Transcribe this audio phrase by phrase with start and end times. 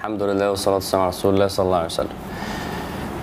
[0.00, 2.16] الحمد لله والصلاة والسلام على رسول الله صلى الله عليه وسلم.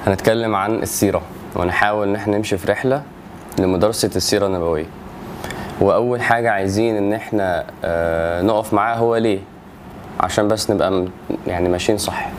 [0.07, 1.21] هنتكلم عن السيرة
[1.55, 3.01] ونحاول إن إحنا نمشي في رحلة
[3.59, 4.86] لمدرسة السيرة النبوية.
[5.82, 9.40] وأول حاجة عايزين إن إحنا آه، نقف معاها هو ليه؟
[10.20, 11.05] عشان بس نبقى
[11.48, 12.29] يعني ماشيين صح.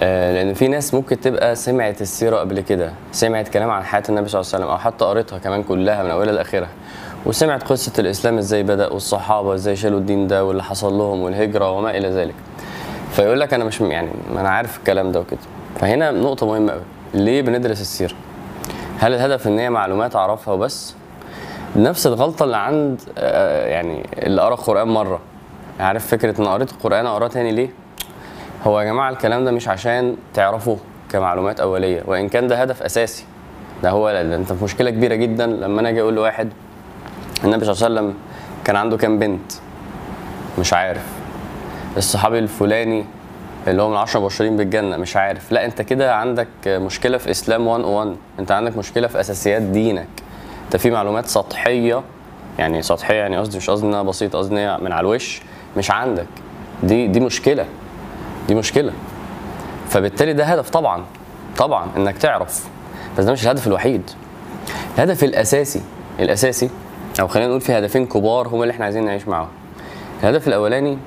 [0.00, 4.28] آه، لأن في ناس ممكن تبقى سمعت السيرة قبل كده سمعت كلام عن حياة النبي
[4.28, 6.68] صلى الله عليه وسلم أو حتى قريتها كمان كلها من أولها لآخرها
[7.26, 11.90] وسمعت قصة الإسلام إزاي بدأ والصحابة إزاي شالوا الدين ده واللي حصل لهم والهجرة وما
[11.90, 12.34] إلى ذلك.
[13.12, 15.38] فيقول لك أنا مش يعني ما أنا عارف الكلام ده وكده.
[15.80, 16.82] فهنا نقطة مهمة قوي
[17.14, 18.14] ليه بندرس السيرة؟
[18.98, 20.94] هل الهدف إن هي معلومات أعرفها وبس؟
[21.76, 25.20] نفس الغلطة اللي عند آه، يعني اللي قرأ القرآن مرة.
[25.80, 27.70] عارف فكرة إن قريت القرآن اقراه تاني ليه؟
[28.66, 30.78] هو يا جماعة الكلام ده مش عشان تعرفوه
[31.10, 33.24] كمعلومات أولية وإن كان ده هدف أساسي.
[33.82, 35.46] ده هو ده أنت في مشكلة كبيرة جدا.
[35.46, 36.48] لما أنا أجي أقول لواحد
[37.44, 38.14] النبي صلى الله عليه وسلم
[38.64, 39.52] كان عنده كام بنت؟
[40.58, 41.21] مش عارف.
[41.96, 43.04] الصحابي الفلاني
[43.66, 45.52] اللي هو من 10 مبشرين بالجنة مش عارف.
[45.52, 50.08] لا أنت كده عندك مشكلة في إسلام 101 أنت عندك مشكلة في أساسيات دينك.
[50.64, 52.02] أنت في معلومات سطحية
[52.58, 55.42] يعني سطحية يعني قصدي مش قصدي انها بسيطه قصدي من على الوش
[55.76, 56.26] مش عندك.
[56.82, 57.66] دي دي مشكلة.
[58.48, 58.92] دي مشكلة.
[59.88, 61.04] فبالتالي ده هدف طبعا
[61.58, 62.64] طبعا إنك تعرف.
[63.18, 64.10] بس ده مش الهدف الوحيد.
[64.96, 65.80] الهدف الأساسي
[66.20, 66.70] الأساسي
[67.20, 69.48] أو خلينا نقول في هدفين كبار هم اللي إحنا عايزين نعيش معاهم.
[70.22, 70.98] الهدف الأولاني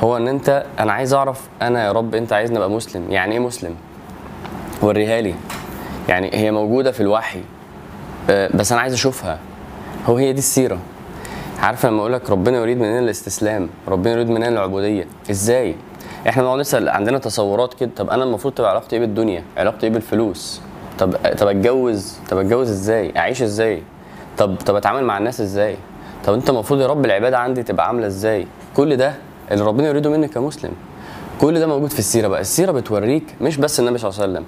[0.00, 3.12] هو إن أنت أنا عايز أعرف أنا يا رب أنت عايزني أبقى مسلم.
[3.12, 3.74] يعني إيه مسلم؟
[4.82, 5.34] وريها لي.
[6.08, 7.40] يعني هي موجودة في الوحي
[8.30, 9.38] آه، بس أنا عايز أشوفها.
[10.06, 10.78] هو هي دي السيرة.
[11.60, 15.06] عارف لما أقول لك ربنا يريد مننا الاستسلام ربنا يريد مننا العبودية.
[15.30, 15.74] إزاي؟
[16.28, 17.90] إحنا بنقعد نسأل عندنا تصورات كده.
[17.96, 20.60] طب أنا المفروض تبقى علاقتي إيه بالدنيا؟ علاقتي إيه بالفلوس؟
[20.98, 23.82] طب طب أتجوز؟ طب أتجوز إزاي؟ أعيش إزاي؟
[24.38, 25.76] طب طب أتعامل مع الناس إزاي؟
[26.24, 29.14] طب أنت المفروض يا رب العبادة عندي تبقى عاملة إزاي؟ كل ده
[29.52, 30.72] اللي ربنا يريده منك كمسلم.
[31.40, 32.40] كل ده موجود في السيرة بقى.
[32.40, 34.44] السيرة بتوريك مش بس النبي صلى الله عليه وسلم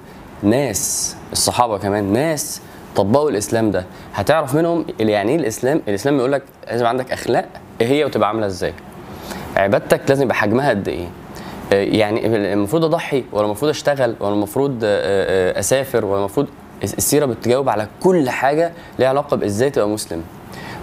[0.51, 2.61] ناس الصحابة كمان ناس
[2.95, 3.85] طبقوا الإسلام ده.
[4.13, 7.45] هتعرف منهم يعني إيه الإسلام؟ الإسلام بيقول لك لازم عندك أخلاق
[7.81, 8.73] إيه هي وتبقى عاملة إزاي.
[9.57, 11.07] عبادتك لازم يبقى حجمها قد إيه.
[11.73, 14.87] آه، يعني المفروض أضحي ولا المفروض أشتغل ولا المفروض آه،
[15.55, 16.47] آه، أسافر ولا المفروض
[16.83, 20.21] السيرة بتجاوب على كل حاجة ليها علاقة بإزاي تبقى مسلم.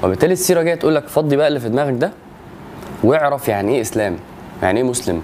[0.02, 2.12] وبالتالي السيرة جاية تقول لك فضي بقى اللي في دماغك ده
[3.04, 4.16] واعرف يعني إيه إسلام
[4.62, 5.22] يعني إيه مسلم.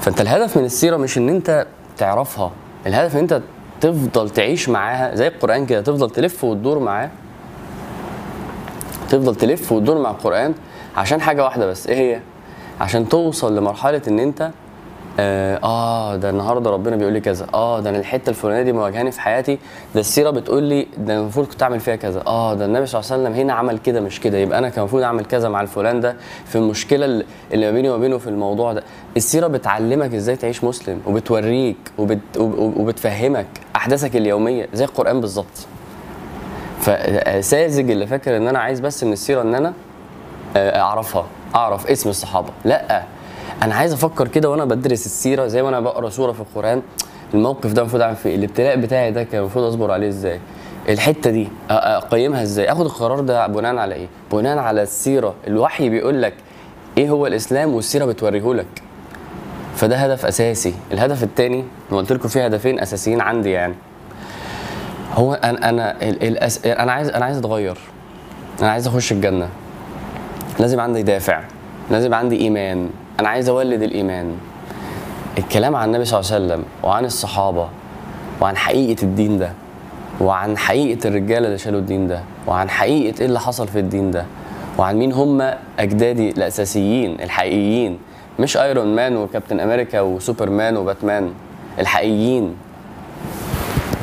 [0.00, 1.66] فأنت الهدف من السيرة مش إن أنت
[1.98, 2.50] تعرفها
[2.86, 3.40] الهدف إن أنت
[3.80, 7.10] تفضل تعيش معاها زي القرآن كده تفضل تلف وتدور معاه.
[9.08, 10.54] تفضل تلف وتدور مع القرآن
[10.96, 12.20] عشان حاجة واحدة بس إيه هي؟
[12.80, 14.50] عشان توصل لمرحلة إن أنت
[15.18, 17.46] آه ده النهارده ربنا بيقول لي كذا.
[17.54, 19.58] آه ده أنا الحتة الفلانية دي مواجهاني في حياتي.
[19.94, 22.22] ده السيرة بتقول لي ده المفروض كنت أعمل فيها كذا.
[22.26, 24.38] آه ده النبي صلى الله عليه وسلم هنا عمل كده مش كده.
[24.38, 26.16] يبقى أنا كان المفروض أعمل كذا مع الفلان ده
[26.46, 27.04] في المشكلة
[27.52, 28.82] اللي ما بيني وما بينه في الموضوع ده.
[29.16, 33.46] السيرة بتعلمك إزاي تعيش مسلم وبتوريك وبت وب- وبتفهمك
[33.76, 35.66] أحداثك اليومية زي القرآن بالظبط.
[36.80, 39.72] فساذج اللي فاكر إن أنا عايز بس من السيرة إن أنا
[40.56, 42.48] آه، أعرفها أعرف اسم الصحابة.
[42.64, 43.02] لأ
[43.62, 46.82] أنا عايز أفكر كده وأنا بدرس السيرة زي ما أنا بقرأ سورة في القرآن
[47.34, 50.40] الموقف ده المفروض اعمل فيه إيه؟ الابتلاء بتاعي ده كان المفروض أصبر عليه إزاي؟
[50.88, 55.34] الحتة دي أقيمها إزاي؟ آخد القرار ده بناء على إيه؟ بناء على السيرة.
[55.46, 56.34] الوحي بيقول لك
[56.98, 58.66] إيه هو الإسلام والسيرة بتوريه لك.
[59.76, 60.74] فده هدف أساسي.
[60.92, 63.74] الهدف الثاني قلت لكم فيه هدفين أساسيين عندي يعني.
[65.14, 66.66] هو أنا أنا ال- الأس...
[66.66, 67.78] أنا عايز أنا عايز أتغير.
[68.62, 69.48] أنا عايز أخش الجنة.
[70.60, 71.42] لازم عندي دافع.
[71.90, 72.90] لازم عندي إيمان.
[73.20, 74.36] أنا عايز أولد الإيمان.
[75.38, 77.68] الكلام عن النبي صلى الله عليه وسلم وعن الصحابة
[78.40, 79.52] وعن حقيقة الدين ده
[80.20, 84.24] وعن حقيقة الرجاله اللي شالوا الدين ده وعن حقيقة إيه اللي حصل في الدين ده
[84.78, 87.98] وعن مين هم أجدادي الأساسيين الحقيقيين.
[88.38, 91.32] مش ايرون مان وكابتن أمريكا وسوبرمان وباتمان
[91.78, 92.54] الحقيقيين.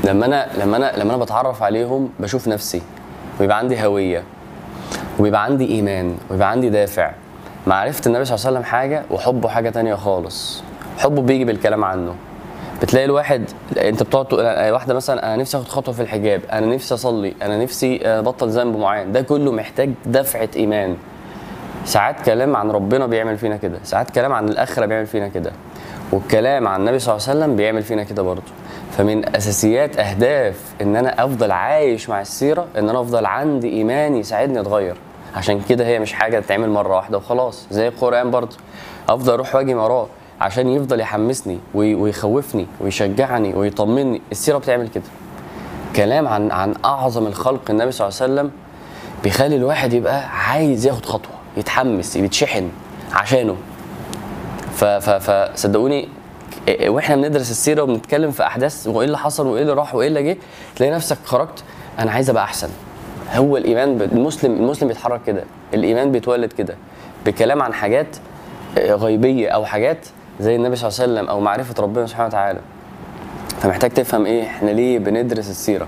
[0.04, 2.82] لما أنا لما أنا لما أنا بتعرف عليهم بشوف نفسي
[3.40, 4.24] ويبقى عندي هوية
[5.20, 7.12] ويبقى عندي إيمان ويبقى عندي دافع.
[7.68, 10.64] معرفه النبي صلى الله عليه وسلم حاجة وحبه حاجة تانية خالص.
[10.98, 12.16] حبه بيجي بالكلام عنه.
[12.82, 16.94] بتلاقي الواحد انت بتقعد تقول واحدة مثلا أنا نفسي آخد خطوة في الحجاب أنا نفسي
[16.94, 19.12] أصلي أنا نفسي أبطل ذنب معين.
[19.12, 20.98] ده كله محتاج دفعة إيمان.
[21.86, 23.78] ساعات كلام عن ربنا بيعمل فينا كده.
[23.84, 25.52] ساعات كلام عن الآخرة بيعمل فينا كده.
[26.12, 28.52] والكلام عن النبي صلى الله عليه وسلم بيعمل فينا كده برضه.
[28.98, 34.60] فمن أساسيات أهداف إن أنا أفضل عايش مع السيرة إن أنا أفضل عندي إيمان يساعدني
[34.60, 34.96] أتغير.
[35.36, 38.56] عشان كده هي مش حاجة تتعمل مرة واحدة وخلاص زي القرآن برضه.
[39.10, 40.08] أفضل أروح وأجي وراه
[40.42, 44.22] عشان يفضل يحمسني وي- ويخوفني ويشجعني ويطمني.
[44.32, 45.04] السيرة بتعمل كده.
[45.96, 48.52] كلام عن عن أعظم الخلق النبي صلى الله عليه وسلم
[49.24, 52.70] بيخلي الواحد يبقى عايز ياخد خطوة يتحمس يتشحن
[53.14, 53.56] عشانه.
[54.76, 56.10] فصدقوني
[56.88, 60.38] وإحنا بندرس السيرة وبنتكلم في أحداث وإيه اللي حصل وإيه اللي راح وإيه اللي جه
[60.76, 61.64] تلاقي نفسك خرجت
[62.00, 62.70] أنا عايز أبقى أحسن.
[63.34, 65.44] هو الإيمان المسلم المسلم بيتحرك كده.
[65.74, 66.76] الإيمان بيتولد كده
[67.26, 68.08] بكلام عن حاجات
[68.78, 69.98] آه، غيبية أو حاجات
[70.40, 72.60] زي النبي صلى الله عليه وسلم أو معرفة ربنا سبحانه وتعالى.
[73.62, 75.88] فمحتاج تفهم إيه إحنا ليه بندرس السيرة؟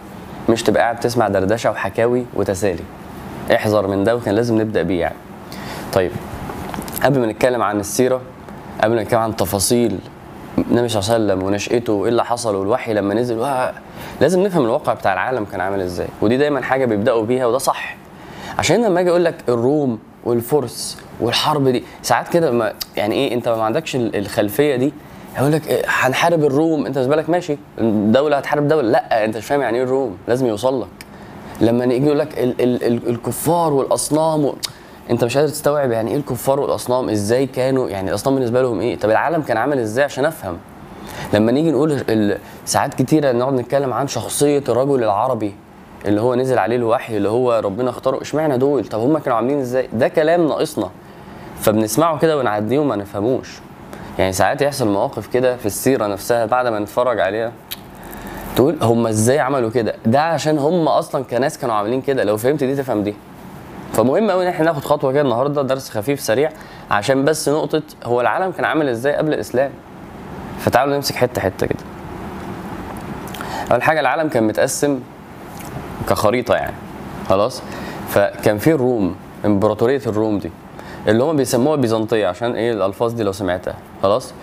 [0.49, 2.83] مش تبقى قاعد تسمع دردشة وحكاوي وتسالي.
[3.55, 5.15] احذر من ده وكان لازم نبدأ بيه يعني.
[5.93, 6.11] طيب
[7.03, 8.21] قبل ما نتكلم عن السيرة
[8.83, 9.99] قبل ما نتكلم عن تفاصيل
[10.57, 13.37] النبي صلى الله عليه وسلم ونشأته وايه اللي حصل والوحي لما نزل.
[13.37, 13.73] وها
[14.21, 16.07] لازم نفهم الواقع بتاع العالم كان عامل إزاي.
[16.21, 17.95] ودي دايما حاجة بيبدأوا بيها وده صح.
[18.59, 23.49] عشان لما أجي أقول لك الروم والفرس والحرب دي ساعات كده ما يعني إيه أنت
[23.49, 24.93] ما عندكش ال- الخلفية دي.
[25.35, 26.85] هيقول لك إيه هنحارب الروم.
[26.85, 27.57] أنت بالنسبة لك ماشي.
[27.81, 28.89] دوله هتحارب دولة.
[28.89, 30.17] لأ أنت مش فاهم يعني إيه الروم.
[30.27, 30.87] لازم يوصل لك.
[31.61, 34.55] لما نيجي يقول لك ال ال ال الكفار والأصنام و...
[35.11, 38.99] انت مش قادر تستوعب يعني إيه الكفار والاصنام إزاي كانوا يعني الاصنام بالنسبة لهم إيه؟
[38.99, 40.57] طب العالم كان عامل إزاي عشان افهم؟
[41.33, 42.03] لما نيجي نقول
[42.65, 45.55] ساعات كتيرة نقعد نتكلم عن شخصية الرجل العربي
[46.05, 49.59] اللي هو نزل عليه الوحي اللي هو ربنا اختاره اشمعنى دول؟ طب هم كانوا عاملين
[49.59, 50.89] إزاي؟ ده كلام ناقصنا.
[51.61, 53.59] فبنسمعه كده ونعديه وما نفهموش.
[54.19, 57.51] يعني ساعات يحصل مواقف كده في السيرة نفسها بعد ما نتفرج عليها.
[58.55, 62.23] تقول هم إزاي عملوا كده؟ ده عشان هم أصلا كناس كانوا عاملين كده.
[62.23, 63.15] لو فهمت دي تفهم دي.
[63.95, 66.49] فمهم قوي إن إحنا ناخد خطوة كده النهارده درس خفيف سريع
[66.91, 69.71] عشان بس نقطة هو العالم كان عامل إزاي قبل الإسلام؟
[70.59, 71.79] فتعالوا نمسك حتة حتة كده.
[73.71, 74.99] أول حاجة العالم كان متقسم
[76.09, 76.73] كخريطة يعني
[77.29, 77.61] خلاص؟
[78.09, 79.15] فكان في الروم
[79.45, 80.51] إمبراطورية الروم دي
[81.07, 84.33] اللي هم بيسموها بيزنطية عشان إيه؟ الألفاظ دي لو سمعتها خلاص؟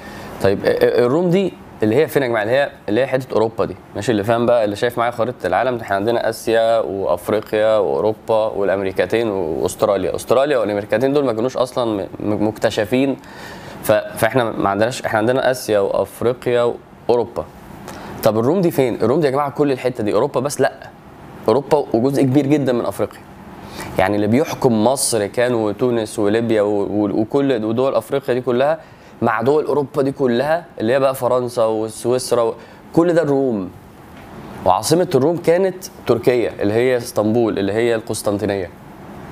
[0.43, 1.53] طيب الروم دي
[1.83, 3.77] اللي هي فين يا جماعة؟ اللي هي اللي هي حتة أوروبا دي.
[3.97, 9.29] ماشي؟ اللي فاهم بقى اللي شايف معايا خريطة العالم؟ إحنا عندنا آسيا وأفريقيا وأوروبا والأمريكتين
[9.29, 10.17] وأستراليا.
[10.17, 13.17] أستراليا والأمريكتين دول ما كانوش أصلا مكتشفين.
[14.17, 16.75] فإحنا ما عندناش إحنا عندنا آسيا وأفريقيا
[17.09, 17.45] وأوروبا.
[18.23, 20.15] طب الروم دي فين؟ الروم دي يا جماعة كل الحتة دي.
[20.15, 20.73] أوروبا بس لأ.
[21.49, 23.21] أوروبا وجزء كبير جدا من أفريقيا.
[23.99, 28.79] يعني اللي بيحكم مصر كان وتونس وليبيا وكل ودول أفريقيا دي كلها
[29.23, 32.55] مع دول أوروبا دي كلها اللي هي بقى فرنسا وسويسرا
[32.93, 33.71] كل ده الروم.
[34.65, 38.71] وعاصمة الروم كانت تركيا اللي هي إسطنبول اللي هي القسطنطينية.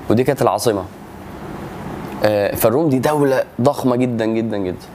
[0.09, 0.83] ودي كانت العاصمة.
[2.23, 4.85] آه، فالروم دي دولة ضخمة جدا جدا جدا.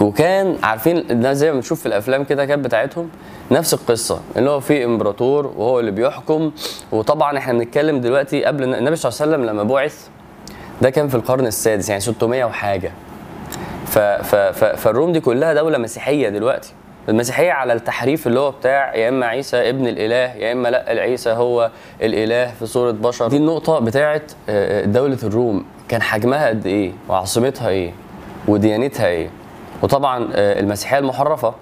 [0.00, 3.08] وكان عارفين ده زي ما بنشوف في الأفلام كده كانت بتاعتهم
[3.50, 6.52] نفس القصة اللي هو في إمبراطور وهو اللي بيحكم.
[6.92, 10.08] وطبعا إحنا بنتكلم دلوقتي قبل النبي صلى الله عليه وسلم لما بعث
[10.82, 12.92] ده كان في القرن السادس يعني 600 وحاجة.
[13.92, 16.72] ف ف ف فالروم دي كلها دولة مسيحية دلوقتي.
[17.08, 21.30] المسيحية على التحريف اللي هو بتاع يا إما عيسى ابن الإله يا إما لأ العيسى
[21.30, 21.70] هو
[22.02, 23.28] الإله في صورة بشر.
[23.28, 25.64] دي النقطة بتاعت آه، دولة الروم.
[25.88, 27.92] كان حجمها قد إيه؟ وعاصمتها إيه؟
[28.48, 29.30] وديانتها إيه؟
[29.82, 31.54] وطبعا آه، المسيحية المحرفة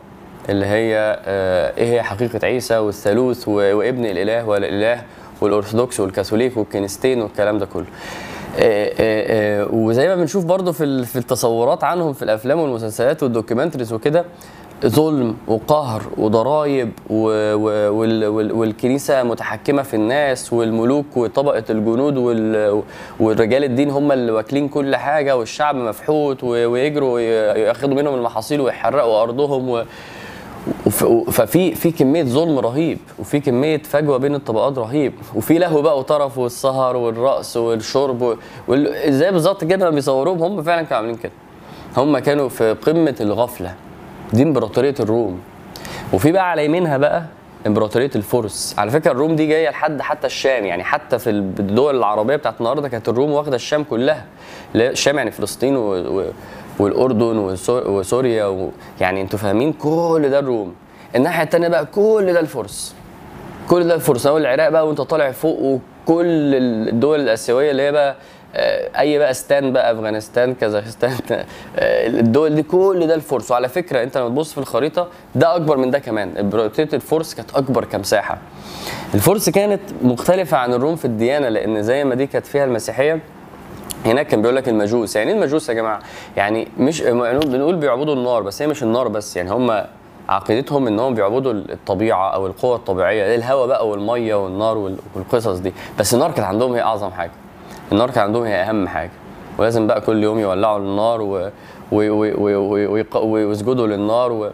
[0.48, 5.02] اللي هي آه، إيه هي؟ حقيقة عيسى والثالوث وابن الإله والإله
[5.40, 7.84] والأرثوذكس والكاثوليك والكنيستين والكلام ده كله.
[7.84, 8.29] آه، آه، آه،
[9.72, 14.24] وزي ما بنشوف برضو في في التصورات عنهم في الأفلام والمسلسلات وال documentaries وكده
[14.86, 16.92] ظلم وقهر وضرايب
[18.52, 22.82] والكنيسة متحكمة في الناس والملوك وطبقة الجنود وال-
[23.20, 29.84] والرجال الدين هم اللي واكلين كل حاجة والشعب مفحوت ويجروا ياخدوا منهم المحاصيل ويحرقوا أرضهم
[31.30, 36.38] ففي في كمية ظلم رهيب وفي كمية فجوة بين الطبقات رهيب وفي لهو بقى وطرف
[36.38, 38.38] والسهر والرقص والشرب
[39.08, 41.32] زي بالظبط كده ما بيصوروهم هم فعلا كانوا عاملين كده.
[41.96, 43.74] هم كانوا في قمة الغفلة.
[44.32, 45.40] دي إمبراطورية الروم.
[46.12, 47.24] وفي بقى على يمينها بقى
[47.66, 48.74] إمبراطورية الفرس.
[48.78, 52.88] على فكرة الروم دي جاية لحد حتى الشام يعني حتى في الدول العربية بتاعت النهارده
[52.88, 54.24] كانت الروم واخدة الشام كلها.
[54.74, 55.80] الشام يعني فلسطين و...
[55.94, 56.24] و...
[56.80, 58.70] والأردن وسو- وسوريا و...
[59.00, 60.74] يعني أنتوا فاهمين كل ده الروم.
[61.16, 62.94] الناحية الثانية بقى كل ده الفرس.
[63.68, 64.26] كل ده الفرس.
[64.26, 66.24] اول العراق بقى وانت طالع فوق وكل
[66.88, 68.16] الدول الآسيوية اللي هي بقى
[68.54, 71.12] آه، أي بقى ستان بقى أفغانستان كازاخستان
[71.78, 73.50] آه، الدول دي كل ده الفرس.
[73.50, 76.36] وعلى فكرة انت لما تبص في الخريطة ده أكبر من ده كمان.
[76.36, 78.38] امبراطوريه الفرس كانت أكبر كمساحة.
[79.14, 83.20] الفرس كانت مختلفة عن الروم في الديانة لأن زي ما دي كانت فيها المسيحية
[84.06, 85.16] هناك كان بيقول لك المجوس.
[85.16, 86.00] يعني إيه المجوس يا جماعة؟
[86.36, 89.36] يعني مش يعني بنقول بيعبدوا النار بس هي مش النار بس.
[89.36, 89.84] يعني هم
[90.28, 95.72] عقيدتهم إنهم بيعبدوا الطبيعة أو القوى الطبيعية الهواء بقى والمية والنار وال- والقصص دي.
[95.98, 97.30] بس النار كانت عندهم هي أعظم حاجة.
[97.92, 99.10] النار كان عندهم هي أهم حاجة.
[99.58, 101.50] ولازم بقى كل يوم يولعوا النار
[103.22, 104.50] ويسجدوا للنار و...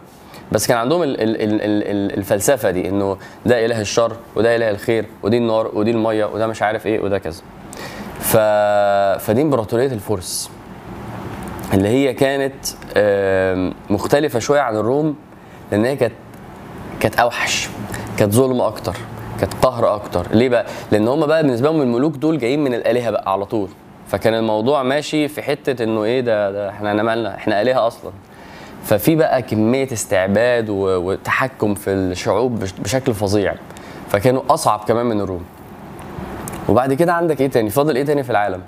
[0.51, 1.03] بس كان عندهم.
[1.03, 1.21] ال...
[1.21, 1.41] ال...
[1.41, 6.47] ال- الفلسفة دي إنه ده إله الشر وده إله الخير ودي النار ودي المية وده
[6.47, 7.41] مش عارف إيه وده كذا.
[8.19, 8.37] ف...
[9.25, 10.49] فدي إمبراطورية الفرس
[11.73, 12.55] اللي هي كانت
[13.89, 15.15] مختلفة شوية عن الروم
[15.71, 16.13] لأن هي كانت
[16.99, 17.69] كانت أوحش
[18.17, 18.95] كانت ظلم أكتر
[19.39, 20.27] كانت قهر أكتر.
[20.31, 23.69] ليه بقى؟ لأن هم بقى بالنسبة لهم الملوك دول جايين من الآلهة بقى على طول.
[24.07, 28.11] فكان الموضوع ماشي في حتة إنه إيه ده, ده إحنا مالنا إحنا آلهة أصلا.
[28.83, 33.55] ففي بقى كمية استعباد وتحكم في الشعوب بش- بشكل فظيع.
[34.09, 35.43] فكانوا أصعب كمان من الروم.
[36.69, 38.61] وبعد كده عندك إيه تاني؟ فاضل إيه تاني في العالم؟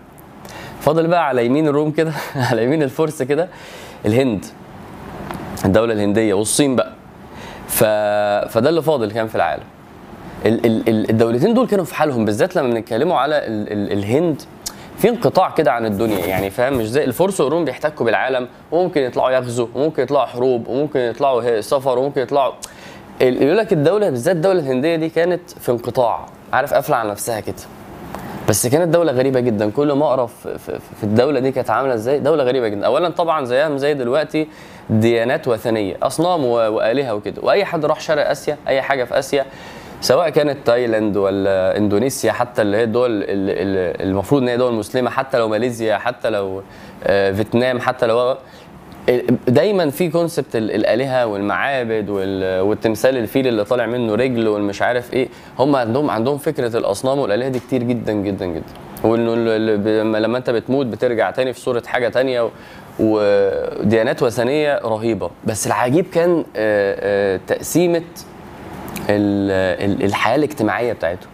[0.82, 2.12] فاضل بقى على يمين الروم كده
[2.50, 3.48] على يمين الفرس كده
[4.06, 4.46] الهند
[5.66, 6.92] الدولة الهندية والصين بقى.
[7.68, 7.84] ف...
[8.54, 9.64] فده اللي فاضل كان في العالم.
[10.46, 10.66] ال...
[10.66, 10.90] ال...
[10.90, 13.72] ال- الدولتين دول كانوا في حالهم بالذات لما بنتكلموا على ال...
[13.74, 13.92] ال...
[14.00, 14.42] الهند.
[14.98, 19.32] في انقطاع كده عن الدنيا يعني فاهم؟ مش زي الفرس والروم بيحتكوا بالعالم وممكن يطلعوا
[19.32, 22.54] يغزوا وممكن يطلعوا حروب وممكن يطلعوا سفر وممكن يطلعوا
[23.22, 26.26] يقول لك الدولة بالذات الدولة الهندية دي كانت في انقطاع.
[26.54, 27.56] عارف قافلة على نفسها كده.
[28.50, 29.70] بس كانت دولة غريبة جدا.
[29.72, 32.86] كل ما أقرأ في, الدولة دي كانت عاملة إزاي دولة غريبة جدا.
[32.86, 34.48] اولا طبعا زيها زي دلوقتي
[34.90, 37.42] ديانات وثنية أصنام و- وآلهة وكده.
[37.42, 39.46] وأي حد راح شرق آسيا أي حاجة في آسيا
[40.02, 44.74] سواء كانت تايلاند ولا إندونيسيا حتى اللي هي الدول ال- ال- المفروض إن هي دول
[44.74, 46.62] مسلمة حتى لو ماليزيا حتى لو
[47.04, 48.36] آه، فيتنام حتى لو
[49.48, 55.14] دايما في كونسبت ال- الآلهة والمعابد وال- والتمثال الفيل اللي طالع منه رجل والمش عارف
[55.14, 55.28] إيه
[55.60, 58.64] هم عندهم عندهم فكرة الأصنام والآلهة دي كتير جدا جدا جدا.
[59.04, 62.50] وإنه لما- أنت بتموت بترجع تاني في صورة حاجة تانية
[63.00, 65.30] وديانات وثنية رهيبة.
[65.46, 66.96] بس العجيب كان آه،
[67.36, 68.02] آه، تقسيمة
[69.10, 71.30] ال- ال- الحياة الاجتماعية بتاعتهم.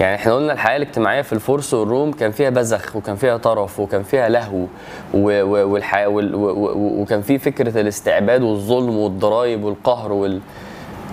[0.00, 4.02] يعني إحنا قلنا الحياة الاجتماعية في الفرس والروم كان فيها بذخ وكان فيها طرف وكان
[4.02, 4.66] فيها لهو و-
[5.14, 10.40] و- والحياة وال- و- و- وكان في فكرة الاستعباد والظلم والضرائب والقهر وال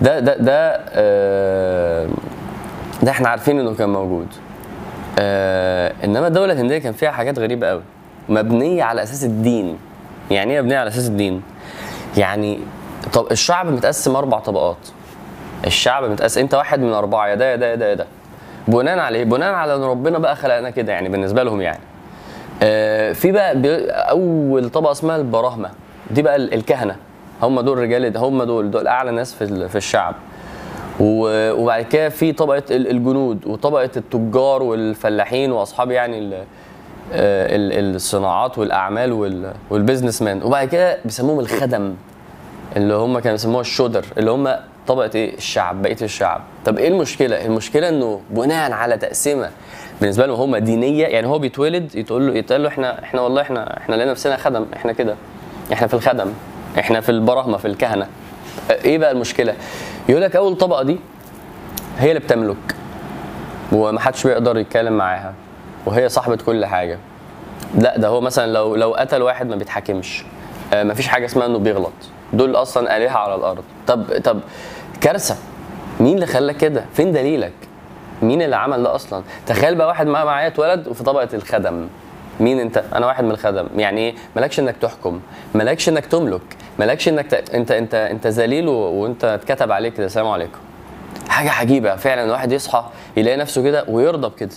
[0.02, 2.08] ده ده ده آه،
[3.02, 4.26] ده إحنا عارفين إنه كان موجود.
[5.18, 7.82] آه إنما الدولة الهندية كان فيها حاجات غريبة قوي
[8.28, 9.78] مبنية على أساس الدين.
[10.30, 11.42] يعني إيه مبنية على أساس الدين؟
[12.16, 12.58] يعني
[13.12, 14.76] طب الشعب متقسم أربع طبقات.
[15.66, 18.06] الشعب متقسم أنت واحد من أربعة يا ده يا ده يا ده يا ده.
[18.68, 21.80] بناء على إيه؟ بناء على إن ربنا بقى خلقنا كده يعني بالنسبة لهم يعني.
[22.62, 23.54] آه في بقى
[24.10, 25.70] أول طبقة اسمها البراهمه
[26.10, 26.96] دي بقى ال- الكهنة
[27.42, 30.14] هم دول رجال هم دول دول أعلى ناس في في الشعب.
[31.00, 39.12] وبعد كده في طبقة ال- الجنود وطبقة التجار والفلاحين وأصحاب يعني آه، ال- الصناعات والأعمال
[39.12, 41.94] وال- وال business man وبعد كده بيسموهم الخدم
[42.76, 44.56] اللي هم كانوا بيسموها الشودر اللي هم
[44.86, 46.40] طبقة إيه؟ الشعب بقية الشعب.
[46.64, 49.50] طب إيه المشكلة؟ المشكلة إنه بناء على تقسيمة
[50.00, 53.76] بالنسبة لهم هم دينية يعني هو بيتولد يتقول له يتقال له إحنا إحنا والله إحنا
[53.76, 55.14] إحنا لقينا نفسنا خدم إحنا كده.
[55.72, 56.32] إحنا في الخدم
[56.78, 58.06] إحنا في البراهمه في الكهنة.
[58.70, 59.54] إيه بقى المشكلة؟
[60.08, 60.98] يقول لك أول طبقة دي
[61.98, 62.74] هي اللي بتملك
[63.72, 65.34] ومحدش بيقدر يتكلم معاها
[65.86, 66.98] وهي صاحبة كل حاجة.
[67.78, 70.24] لا ده هو مثلا لو لو قتل واحد ما بيتحاكمش.
[70.72, 71.92] آه مفيش حاجة اسمها إنه بيغلط.
[72.32, 73.64] دول أصلا آلهة على الأرض.
[73.86, 74.40] طب طب
[75.00, 75.36] كارثة.
[76.00, 77.52] مين اللي خلاك كده؟ فين دليلك؟
[78.22, 81.88] مين اللي عمل ده أصلا؟ تخيل بقى واحد معاه معايا اتولد وفي طبقة الخدم.
[82.40, 83.66] مين أنت؟ أنا واحد من الخدم.
[83.76, 85.20] يعني إيه؟ مالكش إنك تحكم.
[85.54, 86.40] مالكش إنك تملك.
[86.78, 87.34] مالكش إنك ت...
[87.54, 88.72] أنت أنت أنت ذليل و...
[88.72, 90.06] وأنت اتكتب عليك كده.
[90.06, 90.58] السلام عليكم.
[91.28, 92.24] حاجة عجيبة فعلا.
[92.24, 92.84] الواحد يصحى
[93.16, 94.50] يلاقي نفسه كده ويرضى بكده.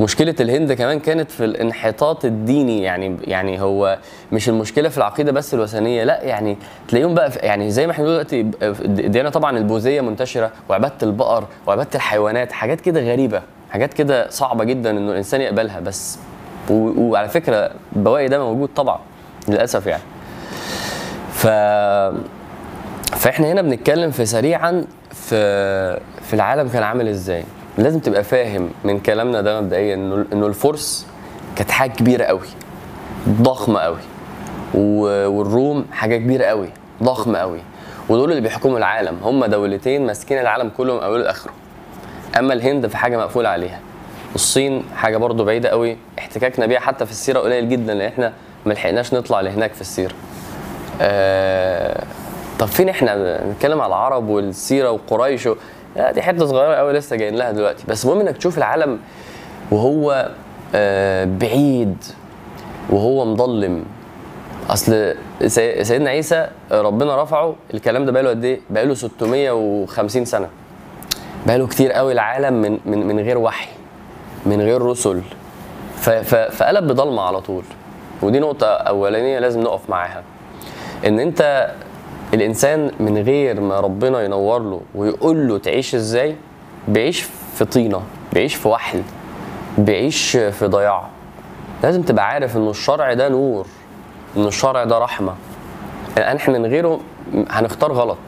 [0.00, 3.98] مشكلة الهند كمان كانت في الانحطاط الديني يعني يعني هو
[4.32, 6.56] مش المشكلة في العقيدة بس الوثنية لا يعني
[6.88, 12.52] تلاقيهم بقى يعني زي ما إحنا دلوقتي الديانة طبعا البوذية منتشرة وعبادة البقر وعبادة الحيوانات
[12.52, 16.18] حاجات كده غريبة حاجات كده صعبة جدا إنه الإنسان يقبلها بس.
[16.70, 18.98] وعلى فكرة بواقي ده موجود طبعا
[19.48, 20.02] للأسف يعني.
[21.32, 21.46] ف
[23.16, 27.44] فإحنا هنا بنتكلم في سريعا في في العالم كان عامل إزاي.
[27.78, 31.06] لازم تبقى فاهم من كلامنا ده مبدئيا إنه إنه الفرس
[31.56, 32.46] كانت حاجة كبيرة قوي
[33.28, 33.98] ضخمة قوي.
[34.74, 36.68] والروم حاجة كبيرة قوي
[37.02, 37.60] ضخمة قوي.
[38.08, 41.52] ودول اللي بيحكموا العالم هم دولتين ماسكين العالم كله من أوله لآخره.
[42.38, 43.80] أما الهند في حاجة مقفولة عليها.
[44.34, 48.32] الصين حاجة برضو بعيدة قوي احتكاكنا بيها حتى في السيرة قليل جدا لأن إحنا
[48.66, 50.14] ما لحقناش نطلع لهناك في السيرة.
[51.00, 52.04] آه
[52.58, 55.48] طب فين إحنا؟ بنتكلم على العرب والسيرة وقريش.
[55.96, 57.84] لا دي حتة صغيرة قوي لسه جايين لها دلوقتي.
[57.88, 58.98] بس المهم إنك تشوف العالم
[59.70, 60.30] وهو
[60.74, 61.96] آه بعيد
[62.90, 63.84] وهو مظلم.
[64.70, 65.14] أصل
[65.46, 67.54] سي- سيدنا عيسى ربنا رفعه.
[67.74, 70.48] الكلام ده بقاله قد إيه؟ بقاله 650 سنة.
[71.46, 73.68] بقاله كتير قوي العالم من من من غير وحي
[74.46, 75.22] من غير رسل.
[76.50, 77.62] فقلب بضلمة على طول.
[78.22, 80.22] ودي نقطة أولانية لازم نقف معاها.
[81.06, 81.70] إن أنت
[82.34, 86.36] الإنسان من غير ما ربنا ينور له ويقول له تعيش إزاي؟
[86.88, 88.00] بيعيش في طينة
[88.32, 89.02] بيعيش في وحل
[89.78, 91.08] بيعيش في ضياع.
[91.82, 93.66] لازم تبقى عارف ان الشرع ده نور
[94.36, 95.34] ان الشرع ده رحمة.
[96.18, 97.00] إحنا من غيره
[97.50, 98.18] هنختار غلط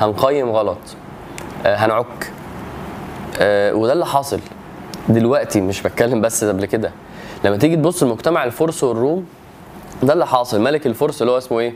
[0.00, 0.78] هنقيم غلط
[1.66, 2.32] آه، هنعك.
[3.40, 4.40] آه، وده اللي حاصل
[5.08, 6.90] دلوقتي مش بتكلم بس قبل كده.
[7.44, 9.26] لما تيجي تبص لمجتمع الفرس والروم
[10.02, 10.60] ده اللي حاصل.
[10.60, 11.74] ملك الفرس اللي هو اسمه إيه؟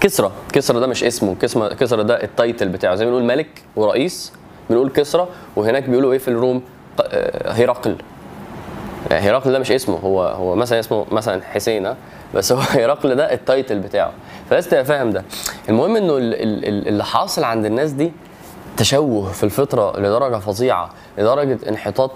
[0.00, 0.32] كسرى.
[0.52, 1.34] كسرى ده مش اسمه.
[1.80, 2.94] كسرى ده ال title بتاعه.
[2.94, 4.32] زي ما بنقول ملك ورئيس
[4.70, 6.62] بنقول كسرى وهناك بيقولوا إيه في الروم؟
[6.98, 7.96] ق- آه، هرقل
[9.10, 9.96] يعني هرقل ده مش اسمه.
[9.98, 11.96] هو هو مثلا اسمه مثلا حسين ها؟
[12.34, 14.12] بس هو هرقل ده ال title بتاعه.
[14.50, 15.24] فلازم تبقى فاهم ده.
[15.68, 18.12] المهم إنه ال- ال- ال- اللي حاصل عند الناس دي
[18.76, 22.12] تشوه في الفطرة لدرجة فظيعة لدرجة انحطاط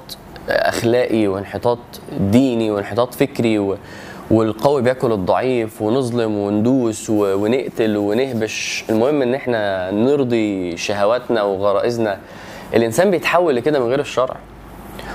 [0.48, 1.78] أخلاقي وانحطاط
[2.20, 3.76] ديني وانحطاط فكري و
[4.32, 8.84] والقوي بياكل الضعيف ونظلم وندوس ونقتل ونهبش.
[8.90, 12.18] المهم إن إحنا نرضي شهواتنا وغرائزنا.
[12.74, 14.36] الإنسان بيتحول لكده من غير الشرع.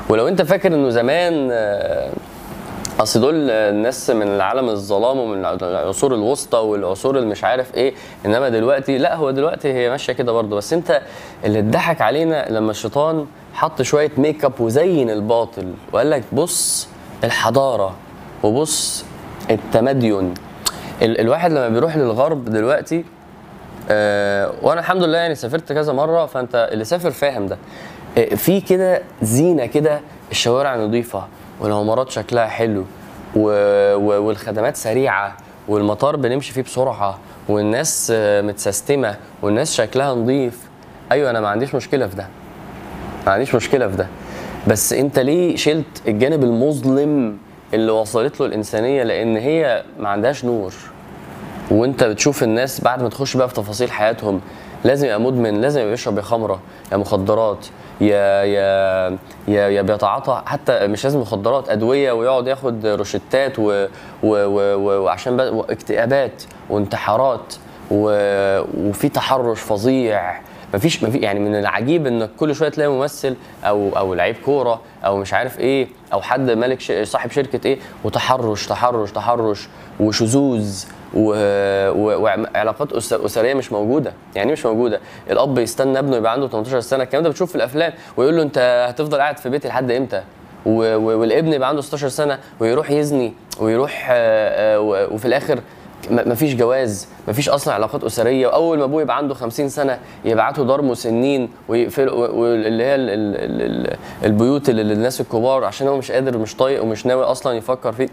[0.09, 2.09] ولو أنت فاكر إنه زمان آه،
[2.99, 7.93] أصل دول الناس من العالم الظلام ومن العصور الوسطى والعصور اللي مش عارف إيه.
[8.25, 10.55] إنما دلوقتي لأ هو دلوقتي هي ماشية كده برضه.
[10.55, 11.01] بس أنت
[11.45, 16.87] اللي اتضحك علينا لما الشيطان حط شوية make up وزين الباطل وقال لك بص
[17.23, 17.95] الحضارة
[18.43, 19.05] وبص
[19.51, 20.33] التمدين
[21.01, 23.05] ال- الواحد لما بيروح للغرب دلوقتي
[23.89, 27.57] آه، وأنا الحمد لله يعني سافرت كذا مرة فأنت اللي سافر فاهم ده.
[28.17, 29.99] آه، في كده زينة كده
[30.31, 31.27] الشوارع نظيفة
[31.59, 32.85] والعمارات شكلها حلو
[33.35, 33.49] و...
[33.95, 34.23] و...
[34.27, 37.17] والخدمات سريعة والمطار بنمشي فيه بسرعة
[37.49, 40.59] والناس آه، متسيستمة والناس شكلها نظيف.
[41.11, 42.27] أيوه أنا ما عنديش مشكلة في ده.
[43.25, 44.07] ما عنديش مشكلة في ده.
[44.67, 47.37] بس أنت ليه شلت الجانب المظلم
[47.73, 50.73] اللي وصلت له الإنسانية لأن هي ما عندهاش نور.
[51.71, 54.41] وأنت بتشوف الناس بعد ما تخش بقى في تفاصيل حياتهم
[54.83, 56.59] لازم يبقى مدمن لازم يبقى بيشرب يا خمره
[56.91, 57.65] يا مخدرات
[58.01, 59.09] يا يا
[59.47, 63.85] يا, يا بيتعاطى حتى مش لازم مخدرات أدوية ويقعد ياخد روشتات و
[64.23, 67.53] وعشان اكتئابات وانتحارات
[67.91, 68.09] و
[68.89, 70.41] وفي تحرش فظيع.
[70.73, 75.17] مفيش مفي يعني من العجيب إنك كل شوية تلاقي ممثل أو أو لعيب كورة أو
[75.17, 76.91] مش عارف إيه أو حد مالك ش...
[76.91, 79.67] صاحب شركة إيه وتحرش تحرش تحرش
[79.99, 81.33] وشذوذ و...
[81.89, 82.21] و...
[82.21, 83.13] وعلاقات أس...
[83.13, 84.99] أسرية مش موجودة يعني إيه مش موجودة؟
[85.29, 88.85] الأب يستنى ابنه يبقى عنده 18 سنة الكلام ده بتشوف في الأفلام ويقول له أنت
[88.89, 90.23] هتفضل قاعد في بيتي لحد إمتى؟
[90.65, 90.97] و...
[91.17, 95.59] والابن يبقى عنده 16 سنة ويروح يزني ويروح آه، آه، وفي الآخر
[96.11, 98.47] مفيش جواز مفيش أصلا علاقات أسرية.
[98.47, 103.35] واول ما أبوه يبقى عنده 50 سنة يبعتوا دار مسنين ويقفلوا واللي هي ال- ال-
[103.35, 107.53] ال- ال- البيوت اللي للناس الكبار عشان هو مش قادر مش طايق ومش ناوي أصلا
[107.53, 108.07] يفكر فيه.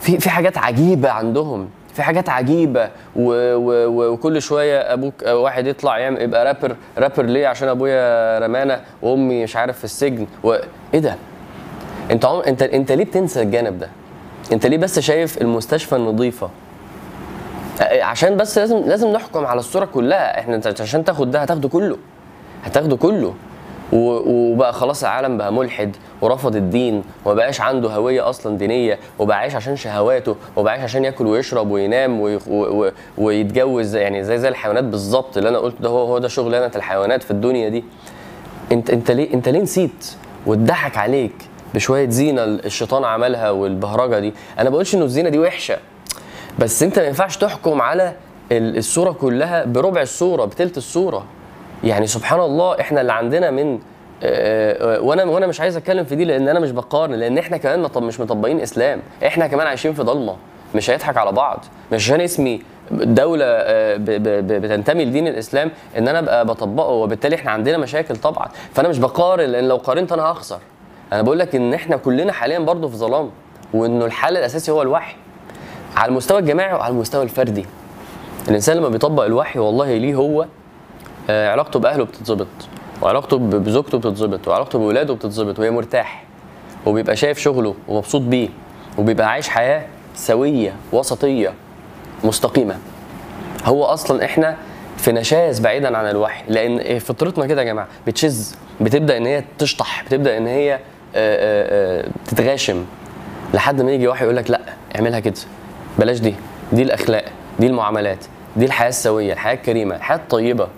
[0.00, 2.88] في في حاجات عجيبة عندهم في حاجات عجيبة.
[3.16, 8.80] و و وكل شوية أبوك واحد يطلع يعمل يبقى رابر رابر ليه؟ عشان أبويا رمانا
[9.02, 10.26] وأمي مش عارف في السجن.
[10.44, 10.52] و...
[10.94, 11.16] إيه ده؟
[12.10, 12.40] أنت عم...
[12.40, 13.88] انت أنت ليه بتنسى الجانب ده؟
[14.52, 16.50] أنت ليه بس شايف المستشفى النظيفة؟
[17.82, 20.38] عشان بس لازم لازم نحكم على الصورة كلها.
[20.40, 21.96] إحنا عشان تاخد ده هتاخده كله.
[22.64, 23.34] هتاخده كله.
[23.92, 29.54] وبقى خلاص العالم بقى ملحد ورفض الدين وما بقاش عنده هوية أصلا دينية وبقى عايش
[29.54, 32.38] عشان شهواته وبقى عايش عشان ياكل ويشرب وينام
[33.18, 37.22] ويتجوز يعني زي زي الحيوانات بالظبط اللي أنا قلت ده هو هو ده شغلانه الحيوانات
[37.22, 37.84] في الدنيا دي.
[38.72, 40.06] انت انت ليه انت ليه نسيت
[40.46, 41.34] واتضحك عليك
[41.74, 45.76] بشوية زينة الشيطان عملها والبهرجة دي؟ أنا بقولش إنه الزينة دي وحشة.
[46.58, 48.12] بس انت ما ينفعش تحكم على
[48.52, 51.24] ال- الصورة كلها بربع الصورة بتلت الصورة.
[51.84, 53.78] يعني سبحان الله إحنا اللي عندنا من
[54.24, 57.56] آه، آه، وأنا وأنا مش عايز اتكلم في دي لأن أنا مش بقارن لأن إحنا
[57.56, 59.00] كمان مط- مش مطبقين إسلام.
[59.26, 60.36] إحنا كمان عايشين في ضلمة
[60.74, 61.64] مش هيضحك على بعض.
[61.92, 67.78] مش عشان اسمي دولة آه، بتنتمي لدين الإسلام ان أنا ابقى بطبقه وبالتالي إحنا عندنا
[67.78, 68.48] مشاكل طبعا.
[68.74, 70.58] فانا مش بقارن لأن لو قارنت أنا هخسر.
[71.12, 73.30] أنا بقول لك ان إحنا كلنا حاليا برضه في ظلام
[73.74, 75.14] وإنه الحل الأساسي هو الوحي.
[75.96, 77.66] على المستوى الجماعي وعلى المستوى الفردي.
[78.48, 80.46] الإنسان لما بيطبق الوحي والله ليه هو
[81.30, 82.46] آه، علاقته بأهله بتتظبط
[83.02, 86.24] وعلاقته بزوجته بتتظبط وعلاقته بولاده بتتظبط وهي مرتاح
[86.86, 88.48] وبيبقى شايف شغله ومبسوط بيه
[88.98, 91.52] وبيبقى عايش حياة سوية وسطية
[92.24, 92.76] مستقيمة.
[93.64, 94.56] هو أصلا إحنا
[94.96, 100.04] في نشاز بعيدا عن الوحي لأن فطرتنا كده يا جماعة بتشز بتبدأ إن هي تشطح
[100.04, 100.78] بتبدأ إن هي آه،
[101.14, 102.84] آه، تتغاشم
[103.54, 104.60] لحد ما يجي واحد يقول لك لأ
[104.96, 105.34] اعملها كده.
[105.98, 106.34] بلاش دي
[106.72, 107.24] دي الأخلاق
[107.60, 108.24] دي المعاملات
[108.56, 110.68] دي الحياة السوية الحياة الكريمة الحياة الطيبة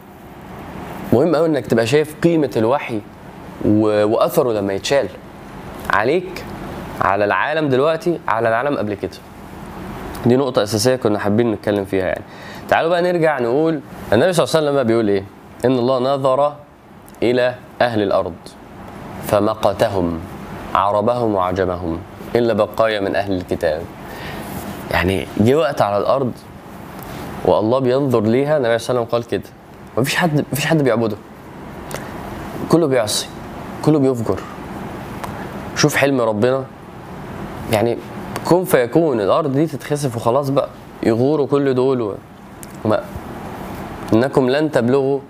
[1.13, 3.01] مهم قوي إنك تبقى شايف قيمة الوحي
[3.65, 4.05] و...
[4.07, 5.09] وأثره لما يتشال
[5.93, 6.45] عليك
[7.01, 9.11] على العالم دلوقتي على العالم قبل كده
[10.27, 12.23] دي نقطة أساسية كنا حابين نتكلم فيها يعني.
[12.69, 13.81] تعالوا بقى نرجع نقول
[14.13, 15.25] النبي صلى الله عليه وسلم بيقول إيه؟
[15.65, 16.55] إن الله نظر
[17.23, 18.35] إلى أهل الأرض
[19.27, 20.21] فمقتهم
[20.75, 21.99] عربهم وعجمهم
[22.37, 23.83] إلا بقايا من أهل الكتاب.
[24.91, 26.33] يعني جه وقت على الأرض
[27.45, 29.51] والله بينظر ليها النبي صلى الله عليه وسلم قال كده.
[29.99, 31.17] مفيش حد مفيش حد بيعبده.
[32.69, 33.27] كله بيعصي
[33.85, 34.39] كله بيفجر.
[35.77, 36.65] شوف حلم ربنا.
[37.73, 37.99] يعني
[38.45, 40.69] كن فيكون الأرض دي تتخسف وخلاص بقى
[41.03, 42.15] يغوروا كل دول.
[42.85, 43.05] وما
[44.13, 45.21] إنكم لن تبلغوا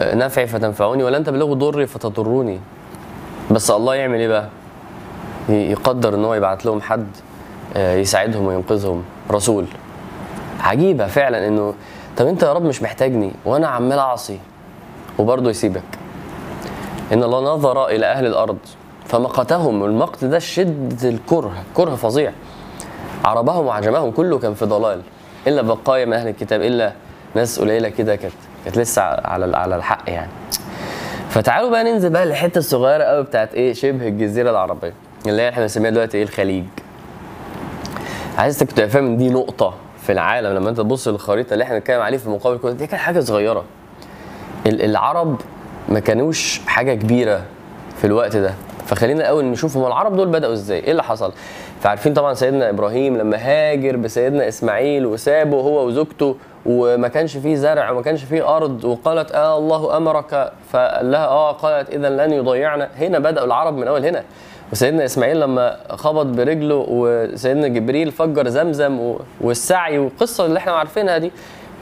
[0.00, 2.60] آه، نفعي فتنفعوني ولن تبلغوا ضري فتضروني.
[3.50, 4.48] بس الله يعمل إيه بقى؟
[5.48, 7.06] يقدر إن هو يبعت لهم حد.
[7.76, 9.04] يساعدهم وينقذهم.
[9.30, 9.66] رسول.
[10.60, 11.74] عجيبة فعلا إنه
[12.16, 14.38] طب أنت يا رب مش محتاجني وأنا عمال أعصي
[15.18, 15.82] وبرضه يسيبك.
[17.12, 18.58] إن الله نظر إلى أهل الأرض
[19.06, 19.82] فمقتهم.
[19.82, 22.32] والمقت ده شد الكره كره فظيع.
[23.24, 25.02] عربهم وعجمهم كله كان في ضلال.
[25.46, 26.92] إلا بقايا من أهل الكتاب إلا
[27.34, 28.34] ناس قليلة كده كانت
[28.64, 30.30] كانت لسه على على الحق يعني.
[31.30, 34.92] فتعالوا بقى ننزل بقى للحتة الصغيرة قوي بتاعت إيه؟ شبه الجزيرة العربية.
[35.26, 36.64] اللي هي إحنا بنسميها دلوقتي إيه؟ الخليج.
[38.38, 42.00] عايزك تبقى فاهم ان دي نقطة في العالم لما أنت تبص للخريطة اللي إحنا بنتكلم
[42.00, 43.64] عليه في مقابل كل دي كانت حاجة صغيرة.
[44.66, 45.40] ال- العرب
[45.88, 47.42] ما كانوش حاجة كبيرة
[47.96, 48.54] في الوقت ده.
[48.86, 51.32] فخلينا الأول نشوف هم العرب دول بدأوا إزاي؟ إيه اللي حصل؟
[51.80, 57.90] فعارفين طبعا سيدنا إبراهيم لما هاجر بسيدنا إسماعيل وسابه هو وزوجته وما كانش فيه زرع
[57.90, 62.88] وما كانش فيه أرض وقالت آه الله أمرك فقال لها آه قالت اذا لن يضيعنا.
[62.98, 64.24] هنا بدأوا العرب من أول هنا.
[64.72, 71.32] وسيدنا إسماعيل لما خبط برجله وسيدنا جبريل فجر زمزم والسعي والقصة اللي إحنا عارفينها دي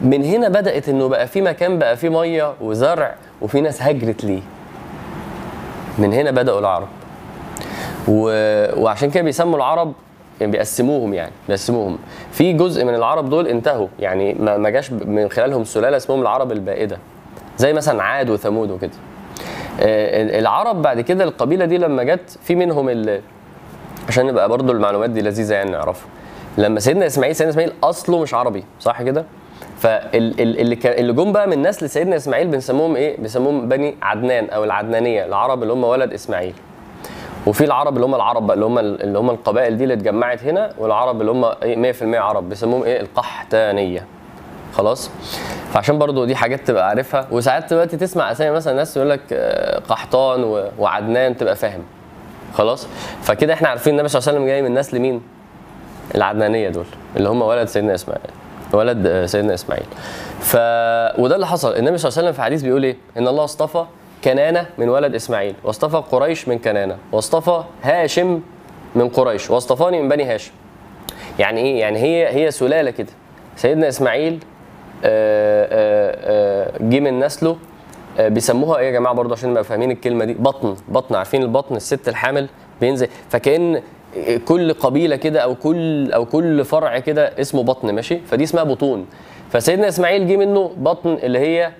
[0.01, 4.42] من هنا بدأت إنه بقى في مكان بقى فيه مية وزرع وفي ناس هجرت ليه.
[5.99, 6.88] من هنا بدأوا العرب.
[8.09, 8.31] و...
[8.83, 9.92] وعشان كده بيسموا العرب
[10.40, 11.99] يعني بيقسموهم يعني بيقسموهم.
[12.33, 16.99] في جزء من العرب دول انتهوا يعني ما جاش من خلالهم سلالة اسمهم العرب البائدة
[17.59, 18.90] زي مثلا عاد وثمود وكده.
[19.80, 23.20] العرب بعد كده القبيلة دي لما جت في منهم ال...
[24.08, 26.08] عشان نبقى برضو المعلومات دي لذيذة يعني نعرفها.
[26.58, 29.24] لما سيدنا إسماعيل سيدنا إسماعيل أصله مش عربي صح كده؟
[29.78, 35.24] فاللي اللي جم بقى من نسل سيدنا إسماعيل بنسموهم إيه؟ بنسموهم بني عدنان أو العدنانية
[35.26, 36.54] العرب اللي هم ولد إسماعيل.
[37.46, 40.72] وفي العرب اللي هم العرب بقى اللي هم اللي هم القبائل دي اللي اتجمعت هنا
[40.78, 44.06] والعرب اللي هم إيه؟ 100% عرب بيسموهم إيه؟ القحتانية.
[44.72, 45.11] خلاص.
[45.72, 47.26] فعشان برضو دي حاجات تبقى عارفها.
[47.30, 51.82] وساعات دلوقتي تسمع أسامي مثلا ناس يقول لك آه، قحطان وعدنان تبقى فاهم.
[52.54, 52.87] خلاص؟
[53.22, 55.22] فكده إحنا عارفين النبي صلى الله عليه وسلم جاي من نسل مين
[56.14, 56.85] العدنانية دول
[57.16, 58.30] اللي هم ولد سيدنا إسماعيل.
[58.72, 59.87] ولد آه، سيدنا إسماعيل.
[60.40, 60.56] ف
[61.20, 61.76] وده اللي حصل.
[61.76, 63.85] النبي صلى الله عليه وسلم في حديث بيقول إيه؟ إن الله اصطفى
[64.24, 65.54] كنانة من ولد إسماعيل.
[65.64, 66.96] واصطفى قريش من كنانة.
[67.12, 68.40] واصطفى هاشم
[68.94, 69.50] من قريش.
[69.50, 70.52] واصطفاني من بني هاشم.
[71.38, 73.12] يعني إيه؟ يعني هي هي سلالة كده.
[73.56, 74.44] سيدنا إسماعيل
[76.80, 77.56] جه من نسله.
[78.18, 80.76] آه، بيسموها إيه يا جماعة برضه عشان نبقى فاهمين الكلمة دي؟ بطن.
[80.88, 81.14] بطن.
[81.14, 82.48] عارفين البطن؟ الست الحامل
[82.80, 83.08] بينزل.
[83.28, 83.82] فكأن
[84.48, 89.06] كل قبيلة كده أو كل أو كل فرع كده اسمه بطن ماشي؟ فدي اسمها بطون.
[89.50, 91.72] فسيدنا إسماعيل جه منه بطن اللي هي آه،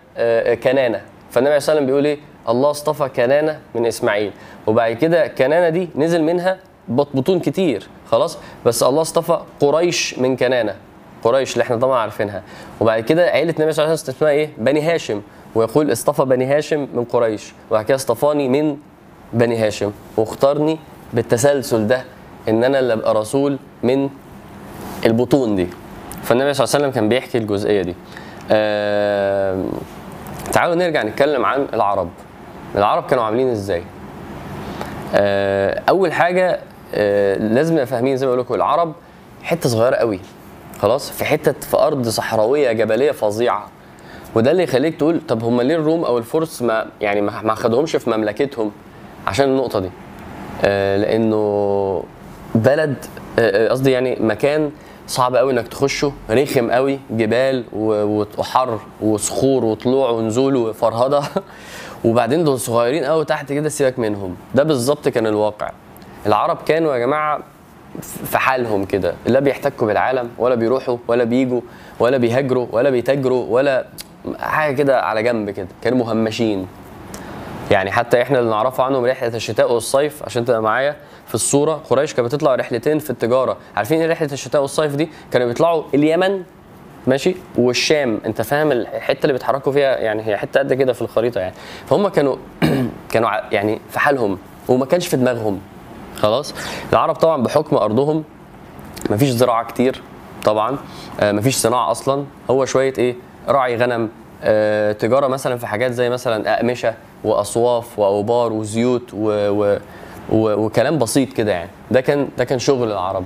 [0.53, 1.01] آه، كنانة.
[1.31, 4.33] فالنبي عليه الصلاه والسلام بيقول إيه؟ الله اصطفى كنانة من إسماعيل.
[4.67, 6.59] وبعد كده كنانة دي نزل منها
[6.89, 7.89] بط- بطون كتير.
[8.11, 10.75] خلاص؟ بس الله اصطفى قريش من كنانة.
[11.23, 12.43] قريش اللي إحنا طبعا عارفينها.
[12.81, 15.23] وبعد كده عيلة النبي صلى الله عليه وسلم اسمها إيه؟ بني هاشم.
[15.55, 17.53] ويقول اصطفى بني هاشم من قريش.
[17.71, 18.77] وبعد كده اصطفاني من
[19.33, 19.93] بني هاشم.
[20.17, 20.79] واختارني
[21.13, 22.05] بالتسلسل ده
[22.49, 24.09] إن أنا اللي أبقى رسول من
[25.07, 25.69] البطون دي.
[26.23, 27.95] فالنبي صلى الله عليه وسلم كان بيحكي الجزئية دي.
[28.51, 29.69] آم،
[30.53, 32.09] تعالوا نرجع نتكلم عن العرب.
[32.77, 33.83] العرب كانوا عاملين إزاي؟
[35.15, 36.61] آه، أول حاجة
[36.95, 38.93] آه، لازم نبقى فاهمين زي ما بقول لكم العرب
[39.43, 40.21] حتة صغيرة قوي.
[40.83, 43.69] خلاص؟ في حتة في أرض صحراوية جبلية فظيعة.
[44.35, 48.11] وده اللي يخليك تقول طب هم ليه الروم أو الفرس ما يعني ما خدهمش في
[48.11, 48.73] مملكتهم؟
[49.27, 49.91] عشان النقطة دي.
[50.65, 52.05] آه، لأنه
[52.55, 52.95] بلد
[53.39, 54.71] آه، آه، قصدي يعني مكان
[55.07, 56.13] صعب قوي إنك تخشه.
[56.31, 61.23] رخم قوي جبال وحر وصخور وطلوع ونزول وفرهدة.
[62.05, 64.37] وبعدين دول صغيرين قوي تحت كده سيبك منهم.
[64.55, 65.71] ده بالظبط كان الواقع.
[66.27, 67.41] العرب كانوا يا جماعة
[68.01, 69.15] في حالهم كده.
[69.27, 71.61] لا بيحتكوا بالعالم ولا بيروحوا ولا بيجوا
[71.99, 73.87] ولا بيهاجروا ولا بيتاجروا ولا
[74.39, 75.69] حاجة كده على جنب كده.
[75.83, 76.67] كانوا مهمشين.
[77.71, 82.15] يعني حتى إحنا اللي نعرفه عنهم رحلة الشتاء والصيف عشان تبقى معايا في الصورة قريش
[82.15, 83.57] كانت بتطلع رحلتين في التجارة.
[83.77, 86.43] عارفين إيه رحلة الشتاء والصيف دي؟ كانوا بيطلعوا اليمن
[87.07, 88.21] ماشي والشام.
[88.27, 91.55] أنت فاهم الحتة اللي بيتحركوا فيها؟ يعني هي حتة قد كده في الخريطة يعني.
[91.87, 92.37] فهم كانوا
[93.13, 95.61] كانوا يعني في حالهم وما كانش في دماغهم.
[96.17, 96.55] خلاص؟
[96.93, 98.25] العرب طبعا بحكم أرضهم
[99.11, 100.03] مفيش زراعة كتير
[100.45, 100.77] طبعا
[101.21, 102.25] آه، مفيش صناعة أصلا.
[102.51, 103.17] هو شوية إيه؟
[103.49, 104.09] راعي غنم
[104.45, 106.95] آه، تجارة مثلا في حاجات زي مثلا أقمشة
[107.25, 109.79] وأصواف وأوبار وزيوت و و
[110.33, 111.71] و وكلام بسيط كده يعني.
[111.91, 113.25] ده كان ده كان شغل العرب.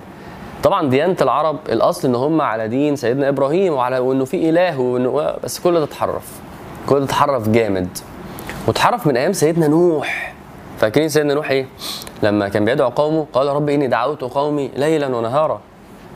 [0.63, 5.35] طبعا ديانة العرب الأصل إن هم على دين سيدنا إبراهيم وعلى وإنه في إله وإنه
[5.45, 6.33] بس كل ده اتحرف.
[6.89, 7.89] كل ده اتحرف جامد.
[8.67, 10.35] واتحرف من أيام سيدنا نوح.
[10.81, 11.67] فاكرين سيدنا نوح إيه؟
[12.23, 15.61] لما كان بيدعو قومه قال رب إني دعوت قومي ليلا ونهارا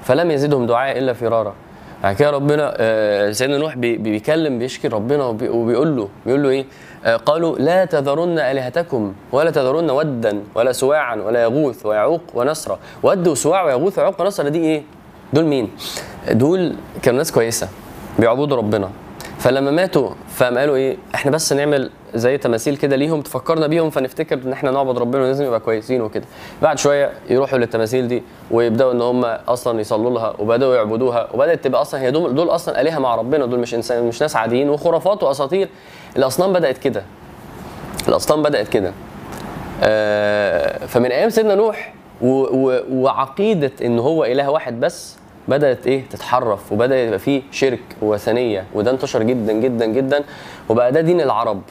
[0.05, 1.55] فلم يزدهم دعائي إلا فرارا.
[2.03, 6.42] بعد كده ربنا آه، سيدنا نوح بي- بي- بيكلم بيشكي ربنا وبي- وبيقول له بيقول
[6.42, 6.64] له إيه؟
[7.05, 12.79] آه، قالوا لا تذرن آلهتكم ولا تذرن ودا ولا سواعا ولا يغوث ويعوق ونسرا.
[13.03, 14.83] ود وسواع ويغوث ويعوق ونسرا دي إيه؟
[15.33, 15.70] دول مين؟
[16.31, 17.68] دول كانوا ناس كويسة
[18.18, 18.90] بيعبدوا ربنا.
[19.38, 24.38] فلما ماتوا فقام قالوا إيه؟ إحنا بس نعمل زي تماثيل كده ليهم تفكرنا بيهم فنفتكر
[24.46, 26.25] إن إحنا نعبد ربنا ولازم يبقى كويسين وكده.
[26.62, 31.81] بعد شوية يروحوا للتماثيل دي ويبدأوا إن هم أصلا يصلوا لها وبدأوا يعبدوها وبدأت تبقى
[31.81, 34.68] أصلا هي دول, دول أصلا آلهة مع ربنا دول مش إنسان مش ناس عاديين.
[34.70, 35.68] وخرافات وأساطير.
[36.16, 37.03] الأصنام بدأت كده.
[38.09, 38.92] الأصنام بدأت كده.
[39.83, 45.16] آه، فمن أيام سيدنا نوح و و وعقيدة إن هو إله واحد بس
[45.49, 46.73] بدأت إيه؟ تتحرف.
[46.73, 48.64] وبدأ يبقى فيه شرك وثنية.
[48.75, 50.25] وده انتشر جدا جدا جدا.
[50.68, 51.62] وبقى ده دين العرب.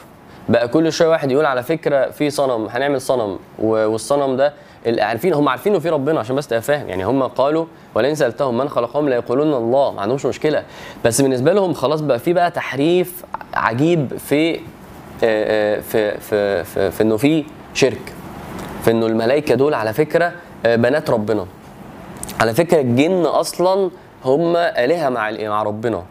[0.50, 3.38] بقى كل شوية واحد يقول على فكرة في صنم هنعمل صنم.
[3.58, 4.52] والصنم ده
[4.98, 6.88] عارفين هم عارفين إنه في ربنا عشان بس تبقى فاهم.
[6.88, 9.92] يعني هم قالوا ولئن سالتهم من خلقهم ليقولون الله.
[9.92, 10.62] ما عندهمش مشكلة.
[11.04, 14.60] بس بالنسبة لهم خلاص بقى في بقى تحريف عجيب في
[15.24, 18.12] آه، في في في, في إنه في شرك.
[18.84, 20.32] في إنه الملائكة دول على فكرة
[20.64, 21.46] بنات ربنا.
[22.40, 23.90] على فكرة الجن أصلا
[24.24, 26.02] هم آلهة مع مع ربنا.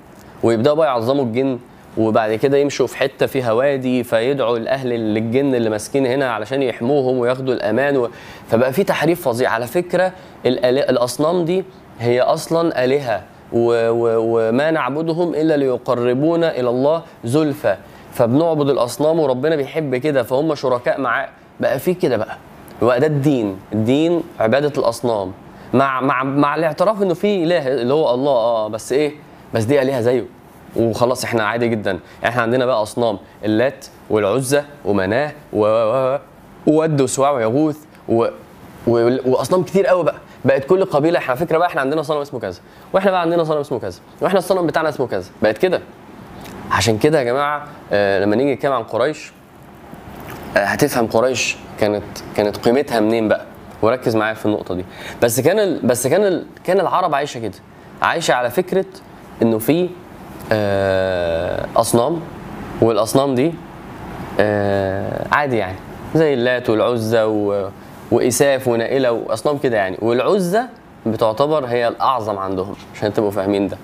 [0.43, 1.59] ويبدأوا بقى يعظموا الجن.
[1.97, 7.17] وبعد كده يمشوا في حتة فيها وادي فيدعوا الأهل للجن اللي ماسكين هنا علشان يحموهم
[7.17, 8.09] وياخدوا الأمان و...
[8.49, 9.49] فبقى في تحريف فظيع.
[9.49, 10.11] على فكرة
[10.45, 11.63] الأصنام دي
[11.99, 13.23] هي أصلا آلهة
[13.53, 13.89] و...
[13.89, 14.17] و...
[14.17, 17.77] وما نعبدهم إلا ليقربونا إلى الله زلفى.
[18.13, 21.29] فبنعبد الأصنام وربنا بيحب كده فهم شركاء معاه.
[21.59, 22.37] بقى في كده بقى.
[22.81, 23.57] وده الدين.
[23.73, 25.31] الدين عبادة الأصنام.
[25.73, 28.31] مع مع مع الاعتراف إنه في إله اللي هو الله.
[28.31, 29.11] آه بس إيه؟
[29.53, 30.25] بس دي آلهة زيه.
[30.75, 31.99] وخلاص إحنا عادي جدا.
[32.25, 36.17] إحنا عندنا بقى أصنام اللات والعزى ومناة و
[36.67, 37.77] وود وسواع ويغوث
[38.09, 38.27] و
[38.87, 40.15] و- وأصنام كتير قوي بقى.
[40.45, 42.59] بقت كل قبيلة إحنا فكرة بقى إحنا عندنا صنم اسمه كذا.
[42.93, 43.99] وإحنا بقى عندنا صنم اسمه كذا.
[44.21, 45.29] وإحنا الصنم بتاعنا اسمه كذا.
[45.41, 45.81] بقت كده.
[46.71, 49.31] عشان كده يا جماعة آه لما نيجي نتكلم عن قريش
[50.57, 52.03] آه، هتفهم قريش كانت
[52.35, 53.45] كانت قيمتها منين بقى.
[53.81, 54.85] وركز معايا في النقطة دي.
[55.21, 55.79] بس كان ال...
[55.87, 56.45] بس كان ال...
[56.63, 57.53] كان العرب عايشة كده.
[58.01, 58.85] عايشة على فكرة
[59.41, 59.89] إنه في
[61.75, 62.19] أصنام
[62.81, 63.53] والأصنام دي
[64.39, 65.77] آه، عادي يعني
[66.15, 67.23] زي اللات والعزى.
[68.11, 69.97] وإساف ونائلة وأصنام كده يعني.
[70.01, 70.61] والعزى
[71.05, 73.77] بتعتبر هي الأعظم عندهم عشان تبقوا فاهمين ده.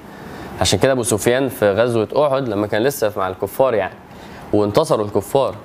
[0.61, 3.93] عشان كده أبو سفيان في غزوة أحد لما كان لسه مع الكفار يعني
[4.53, 5.55] وانتصروا الكفار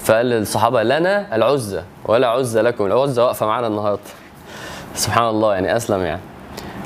[0.00, 4.00] فقال للصحابة لنا العزى ولا عزى لكم العزى واقفة معانا النهارده.
[4.94, 6.20] سبحان الله يعني أسلم يعني.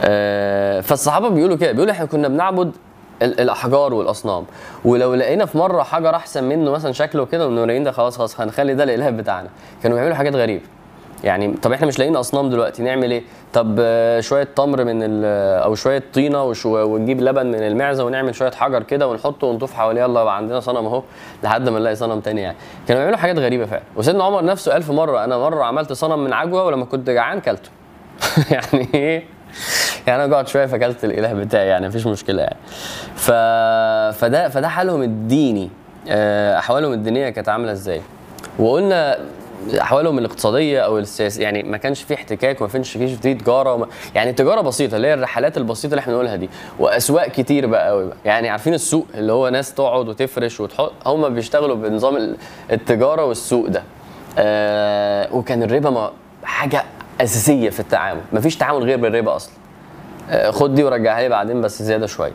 [0.02, 2.72] آه، فالصحابة بيقولوا كده بيقولوا إحنا كنا بنعبد
[3.22, 4.44] الأحجار والأصنام.
[4.84, 8.74] ولو لقينا في مرة حجر أحسن منه مثلا شكله كده ونورين ده خلاص خلاص هنخلي
[8.74, 9.48] ده الإله بتاعنا.
[9.82, 10.62] كانوا بيعملوا حاجات غريبة.
[11.24, 13.22] يعني طب إحنا مش لاقيين أصنام دلوقتي نعمل إيه؟
[13.52, 18.50] طب آه، شوية تمر من ال- أو شوية طينة ونجيب لبن من المعزة ونعمل شوية
[18.50, 21.02] حجر كده ونحطه ونطوف حواليه يلا عندنا صنم أهو
[21.44, 22.56] لحد ما نلاقي صنم تاني يعني.
[22.88, 23.82] كانوا بيعملوا حاجات غريبة فعلا.
[23.96, 27.70] وسيدنا عمر نفسه ألف مرة أنا مرة عملت صنم من عجوة ولما كنت جعان كلته.
[28.50, 29.24] يعني إيه؟
[30.06, 32.56] يعني أنا قعدت شوية فأكلت الإله بتاعي يعني مفيش مشكلة يعني.
[33.16, 33.30] ف...
[34.18, 35.70] فده فده حالهم الديني.
[36.08, 38.00] آه، أحوالهم الدينية كانت عاملة إزاي؟
[38.58, 39.18] وقلنا
[39.80, 43.86] أحوالهم الاقتصادية أو السياسيه يعني ما كانش في احتكاك وما كانش فيه في تجارة وما
[44.14, 46.50] يعني تجارة بسيطة اللي هي الرحلات البسيطة اللي إحنا بنقولها دي.
[46.78, 48.16] وأسواق كتير بقى قوي بقى.
[48.24, 52.36] يعني عارفين السوق اللي هو ناس تقعد وتفرش وتحط هم بيشتغلوا بنظام ال-
[52.72, 53.82] التجارة والسوق ده.
[54.38, 56.10] آه وكان الربا ما
[56.44, 56.84] حاجة
[57.20, 58.20] أساسية في التعامل.
[58.32, 59.52] مفيش تعامل غير بالربا أصلا.
[60.50, 62.32] خد دي ورجعها لي بعدين بس زيادة شوية.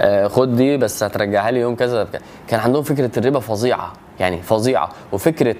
[0.00, 2.08] آه، خد دي بس هترجعها لي يوم كذا.
[2.48, 4.88] كان عندهم فكرة الربا فظيعة يعني فظيعة.
[5.12, 5.56] وفكرة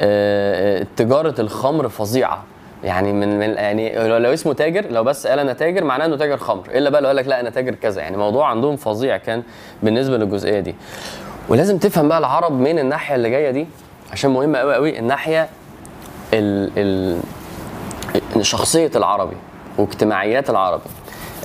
[0.00, 2.44] آه، آه، تجارة الخمر فظيعة.
[2.84, 6.36] يعني من, من يعني لو اسمه تاجر لو بس قال أنا تاجر معناه إنه تاجر
[6.36, 6.62] خمر.
[6.74, 8.00] إلا بقى لو قال لك لا أنا تاجر كذا.
[8.02, 9.42] يعني موضوع عندهم فظيع كان
[9.82, 10.74] بالنسبة للجزئية دي.
[11.48, 13.66] ولازم تفهم بقى العرب من الناحية اللي جاية دي
[14.12, 15.48] عشان مهمة قوي قوي الناحية
[16.34, 16.70] ال
[18.36, 19.36] ال شخصية العربي
[19.78, 20.84] واجتماعيات العربي.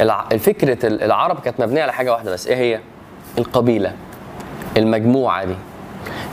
[0.02, 2.80] الع- فكرة ال- العرب كانت مبنية على حاجة واحدة بس إيه هي؟
[3.38, 3.94] القبيلة
[4.78, 5.56] المجموعة دي.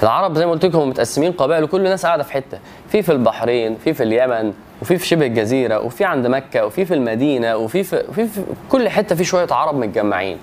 [0.03, 3.77] العرب زي ما قلت لكم متقسمين قبائل وكل الناس قاعدة في حتة في في البحرين
[3.85, 4.53] في في اليمن
[4.83, 8.89] وفي في شبه الجزيرة وفي عند مكة وفي في المدينة وفي في, في, في كل
[8.89, 10.39] حتة في شوية عرب متجمعين.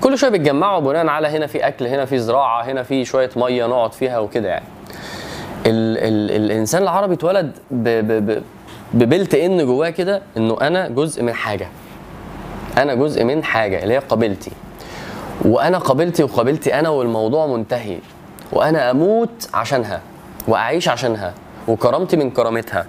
[0.00, 3.66] كل شوية بيتجمعوا بناء على هنا في أكل هنا في زراعة هنا في شوية مية
[3.66, 4.64] نقعد فيها وكده يعني.
[5.66, 7.52] ال ال الإنسان العربي اتولد
[8.94, 11.68] ببلت إن جواه كده إنه أنا جزء من حاجة.
[12.78, 14.50] أنا جزء من حاجة اللي هي قبيلتي
[15.44, 17.98] وأنا قبيلتي وقبيلتي أنا والموضوع منتهي.
[18.52, 20.00] وأنا أموت عشانها.
[20.48, 21.34] وأعيش عشانها.
[21.68, 22.86] وكرامتي من كرامتها.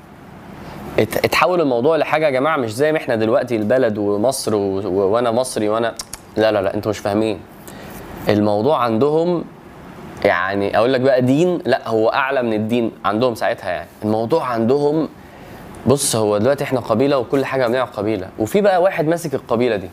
[1.00, 4.60] ات- اتحول الموضوع لحاجة يا جماعة مش زي ما إحنا دلوقتي البلد ومصر و...
[4.80, 4.89] و...
[5.13, 5.93] وأنا مصري وأنا
[6.38, 7.39] لا لا لا أنتوا مش فاهمين.
[8.30, 9.43] الموضوع عندهم
[10.26, 13.88] يعني أقول لك بقى دين لا هو أعلى من الدين عندهم ساعتها يعني.
[14.04, 15.10] الموضوع عندهم
[15.88, 18.30] بص هو دلوقتي إحنا قبيلة وكل حاجة بنعمل قبيلة.
[18.39, 19.89] وفي بقى واحد ماسك القبيلة دي.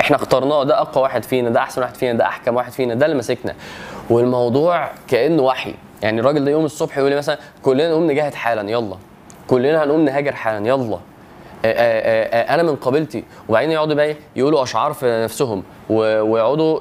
[0.00, 3.06] إحنا اخترناه ده أقوى واحد فينا ده أحسن واحد فينا ده أحكم واحد فينا ده
[3.06, 3.54] اللي ماسكنا.
[4.10, 5.74] والموضوع كأنه وحي.
[6.02, 8.96] يعني الراجل ده يوم الصبح يقول لي مثلا كلنا نقوم نجاهد حالا يلا.
[9.48, 10.98] كلنا هنقوم نهاجر حالا يلا.
[11.64, 13.24] أنا من قبيلتي.
[13.48, 16.80] وبعدين يقعدوا بقى إيه؟ يقولوا أشعار في نفسهم ويقعدوا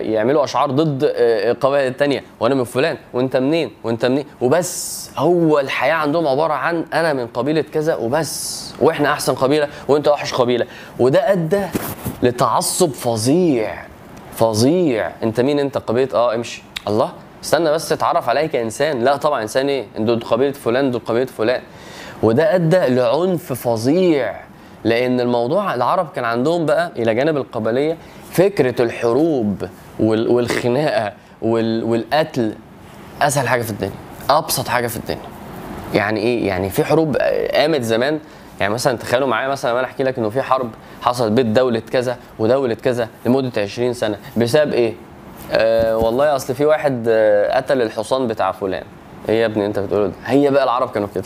[0.00, 2.24] يعملوا أشعار ضد آه، القبائل التانية.
[2.40, 5.10] وأنا من فلان وأنت منين وأنت منين؟ وبس.
[5.18, 8.74] هو الحياة عندهم عبارة عن أنا من قبيلة كذا وبس.
[8.80, 10.66] وإحنا أحسن قبيلة وأنت اوحش قبيلة.
[10.98, 11.66] وده أدى
[12.22, 13.84] لتعصب فظيع
[14.36, 15.12] فظيع.
[15.22, 16.62] أنت مين؟ أنت قبيلة آه امشي.
[16.88, 17.12] الله.
[17.44, 21.62] استنى بس اتعرف عليا كانسان لا طبعا إنسان إيه؟ دول قبيلة فلان دول قبيلة فلان.
[22.22, 24.34] وده أدى لعنف فظيع
[24.84, 27.96] لأن الموضوع العرب كان عندهم بقى إلى جانب القبلية
[28.30, 29.68] فكرة الحروب
[30.00, 32.54] وال- والخناقة وال- والقتل
[33.22, 33.92] أسهل حاجة في الدنيا
[34.30, 35.20] أبسط حاجة في الدنيا.
[35.94, 37.16] يعني إيه؟ يعني في حروب
[37.54, 38.18] قامت زمان
[38.60, 40.70] يعني مثلا تخيلوا معايا مثلا أنا أحكي لك إنه في حرب
[41.02, 44.94] حصلت بين دولة كذا ودولة كذا لمدة 20 سنة بسبب إيه؟
[45.52, 48.84] آه والله أصل في واحد آه قتل الحصان بتاع فلان.
[49.28, 51.24] إيه يا ابني انت بتقوله ده؟ هي بقى العرب كانوا كده.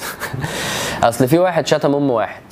[1.08, 2.42] اصل في واحد شتم ام واحد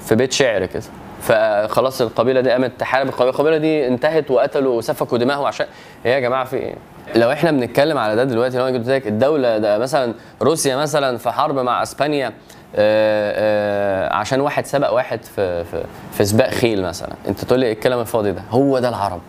[0.00, 0.82] في بيت شعر كده.
[1.22, 3.08] فخلاص القبيلة دي قامت تحارب.
[3.08, 5.66] القبيله القبيلة دي انتهت وقتلوا وسفكوا دماغهم عشان
[6.06, 6.74] إيه يا جماعة في إيه؟
[7.14, 11.18] لو إحنا بنتكلم على ده دلوقتي لو أنا قلت لك الدولة ده مثلا روسيا مثلا
[11.18, 12.32] في حرب مع إسبانيا آه،
[12.76, 17.12] آه، عشان واحد سبق واحد في في في سباق خيل مثلا.
[17.28, 19.20] أنت تقول لي إيه الكلام الفاضي ده؟ هو ده العرب.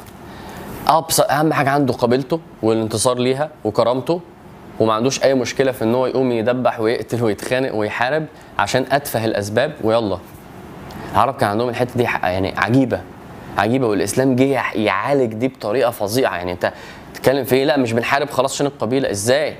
[0.87, 4.21] ابسط أهم حاجة عنده قبيلته والانتصار ليها وكرامته
[4.79, 8.25] وما عندوش أي مشكلة في إن هو يقوم يدبح ويقتل ويتخانق ويحارب
[8.59, 10.17] عشان أتفه الأسباب ويلا.
[11.13, 13.01] العرب كان عندهم الحتة دي يعني عجيبة
[13.57, 16.35] عجيبة والإسلام جه يعالج دي بطريقة فظيعة.
[16.35, 16.73] يعني أنت
[17.13, 19.11] تتكلم في إيه؟ لا مش بنحارب خلاص عشان القبيلة.
[19.11, 19.55] إزاي؟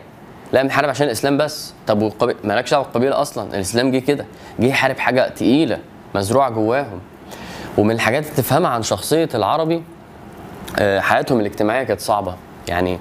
[0.54, 1.74] لا بنحارب عشان الإسلام بس.
[1.88, 3.56] طب والقبيله مالكش دعوة بالقبيلة أصلا.
[3.56, 4.26] الإسلام جه كده.
[4.60, 5.80] جه يحارب حاجة تقيلة
[6.16, 7.00] مزروعة جواهم.
[7.78, 9.84] ومن الحاجات اللي تفهمها عن شخصية العربي
[10.80, 12.36] آه، حياتهم الاجتماعية كانت صعبة.
[12.68, 13.00] يعني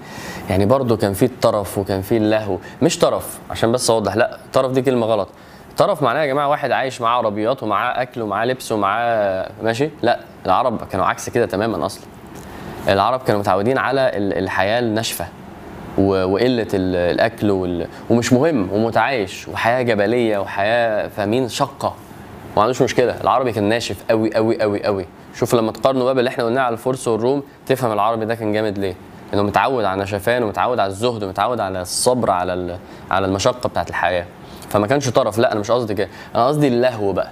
[0.50, 4.72] يعني برضه كان في الطرف وكان في اللهو مش طرف عشان بس اوضح لا طرف
[4.72, 5.28] دي كلمة غلط.
[5.76, 10.20] طرف معناه يا جماعة واحد عايش معاه عربيات ومعاه أكل ومعاه لبس ومعاه ماشي؟ لا
[10.46, 12.02] العرب كانوا عكس كده تماما أصلا.
[12.88, 15.26] العرب كانوا متعودين على ال- الحياة الناشفة
[15.98, 17.86] وقلة ال- الأكل وال...
[18.10, 21.94] ومش مهم ومتعايش وحياة جبلية وحياة فاهمين شقه
[22.56, 26.28] ما عندوش مشكلة العربي كان ناشف قوي قوي قوي قوي شوف لما تقارنه بقى باللي
[26.30, 28.94] إحنا قلناه على الفرس والروم تفهم العربي ده كان جامد ليه.
[29.32, 32.78] لأنه متعود على النشفان ومتعود على الزهد ومتعود على الصبر على
[33.10, 34.26] على المشقة بتاعت الحياة.
[34.70, 36.08] فما كانش طرف لا أنا مش قصدي كده.
[36.34, 37.30] أنا قصدي اللهو بقى.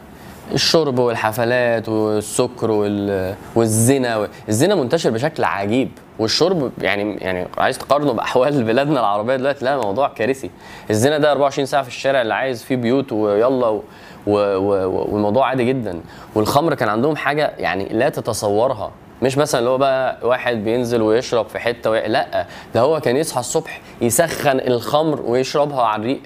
[0.53, 3.35] الشرب والحفلات والسكر وال...
[3.55, 4.27] والزنا و...
[4.49, 5.91] الزنا منتشر بشكل عجيب.
[6.19, 10.51] والشرب يعني يعني عايز تقارنه بأحوال بلادنا العربية دلوقتي لا موضوع كارثي.
[10.91, 13.83] الزنا ده 24 ساعة في الشارع اللي عايز فيه بيوت ويلا و...
[14.27, 14.37] و...
[14.57, 15.07] و...
[15.13, 16.01] والموضوع عادي جدا.
[16.35, 18.91] والخمر كان عندهم حاجة يعني لا تتصورها.
[19.23, 22.09] مش مثلا اللي هو بقى واحد بينزل ويشرب في حتة وي...
[22.09, 26.21] لا ده هو كان يصحى الصبح يسخن الخمر ويشربها على الريق.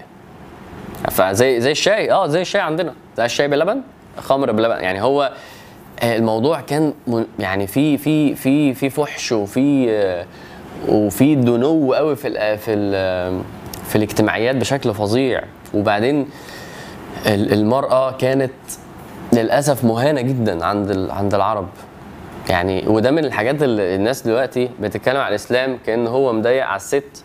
[1.10, 2.12] فزي زي الشاي.
[2.12, 2.94] آه زي الشاي عندنا.
[3.16, 3.80] زي الشاي بلبن
[4.18, 4.80] خمر بلبن.
[4.84, 5.32] يعني هو
[6.02, 6.94] آه، الموضوع كان
[7.38, 10.26] يعني في في في في فحش وفي آه،
[10.88, 13.42] وفي دنو قوي في ال في ال
[13.88, 15.42] في الاجتماعيات بشكل فظيع.
[15.74, 16.28] وبعدين
[17.26, 18.52] ال- المرأة كانت
[19.32, 21.68] للأسف مهانة جدا عند عند العرب.
[22.48, 27.24] يعني وده من الحاجات اللي الناس دلوقتي بتتكلم على الإسلام كأن هو مضيق على الست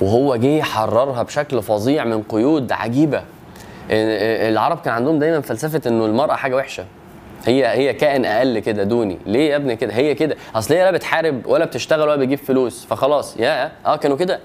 [0.00, 3.18] وهو جه يحررها بشكل فظيع من قيود عجيبة.
[3.90, 6.84] ال- العرب كان عندهم دايما فلسفة إنه المرأة حاجة وحشة.
[7.46, 9.18] هي هي كائن أقل كده دوني.
[9.26, 10.36] ليه يا ابني كده؟ هي كده.
[10.54, 13.36] أصل هي لا بتحارب ولا بتشتغل ولا بتجيب فلوس فخلاص.
[13.36, 14.40] يا آه كانوا كده.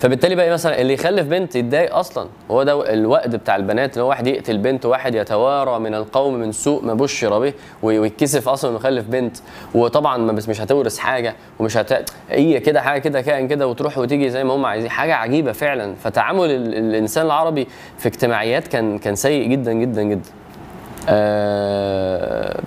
[0.00, 2.28] فبالتالي بقى مثلا اللي يخلف بنت يتضايق أصلا.
[2.50, 6.52] هو ده الوقت بتاع البنات اللي هو واحد يقتل بنت وواحد يتوارى من القوم من
[6.52, 9.36] سوء ما بشر به وي- ويتكسف أصلا إنه يخلف بنت.
[9.74, 13.98] وطبعا ما بس مش هتورث حاجة ومش هت هي كده حاجة كده كائن كده وتروح
[13.98, 14.90] وتيجي زي ما هم عايزين.
[14.90, 15.94] حاجة عجيبة فعلا.
[15.94, 17.66] فتعامل ال- الإنسان العربي
[17.98, 20.30] في اجتماعيات كان كان سيء جدا جدا جدا.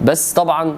[0.02, 0.78] بس طبعا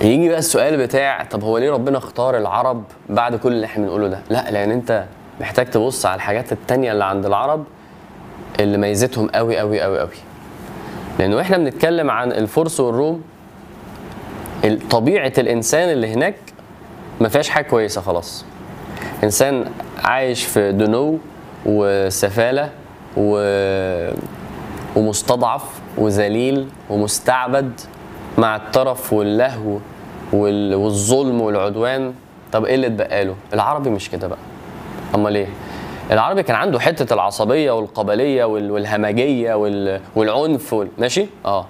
[0.00, 4.08] يجي بقى السؤال بتاع طب هو ليه ربنا اختار العرب بعد كل اللي إحنا بنقوله
[4.08, 5.04] ده؟ لا لأن أنت
[5.40, 7.64] محتاج تبص على الحاجات التانية اللي عند العرب
[8.60, 10.08] اللي ميزتهم قوي قوي قوي قوي.
[11.18, 13.22] لأنه إحنا بنتكلم عن الفرس والروم
[14.64, 16.34] ال- طبيعة الإنسان اللي هناك
[17.20, 18.44] ما فيهاش حاجة كويسة خلاص
[19.24, 19.64] إنسان
[20.04, 21.18] عايش في دنو
[21.66, 22.70] وسفالة
[23.16, 23.38] و...
[24.96, 27.80] ومستضعف وذليل ومستعبد
[28.38, 29.78] مع الترف واللهو
[30.32, 30.74] وال...
[30.74, 32.14] والظلم والعدوان.
[32.52, 34.38] طب إيه اللي اتبقى له؟ العربي مش كده بقى.
[35.14, 35.46] أمال إيه؟
[36.10, 38.70] العربي كان عنده حتة العصبية والقبلية وال...
[38.70, 40.00] والهمجية وال...
[40.16, 40.88] والعنف وال...
[40.98, 41.66] ماشي؟ آه.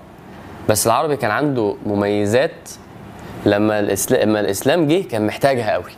[0.69, 2.69] بس العربي كان عنده مميزات
[3.47, 5.91] لما الاسلام لما الإسلام جه كان محتاجها قوي.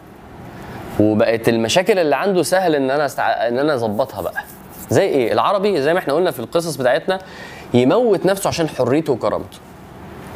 [1.00, 3.48] وبقت المشاكل اللي عنده سهل إن أنا استع...
[3.48, 4.42] إن أنا أظبطها بقى.
[4.90, 7.18] زي إيه؟ العربي زي ما إحنا قلنا في القصص بتاعتنا
[7.74, 9.58] يموت نفسه عشان حريته وكرامته.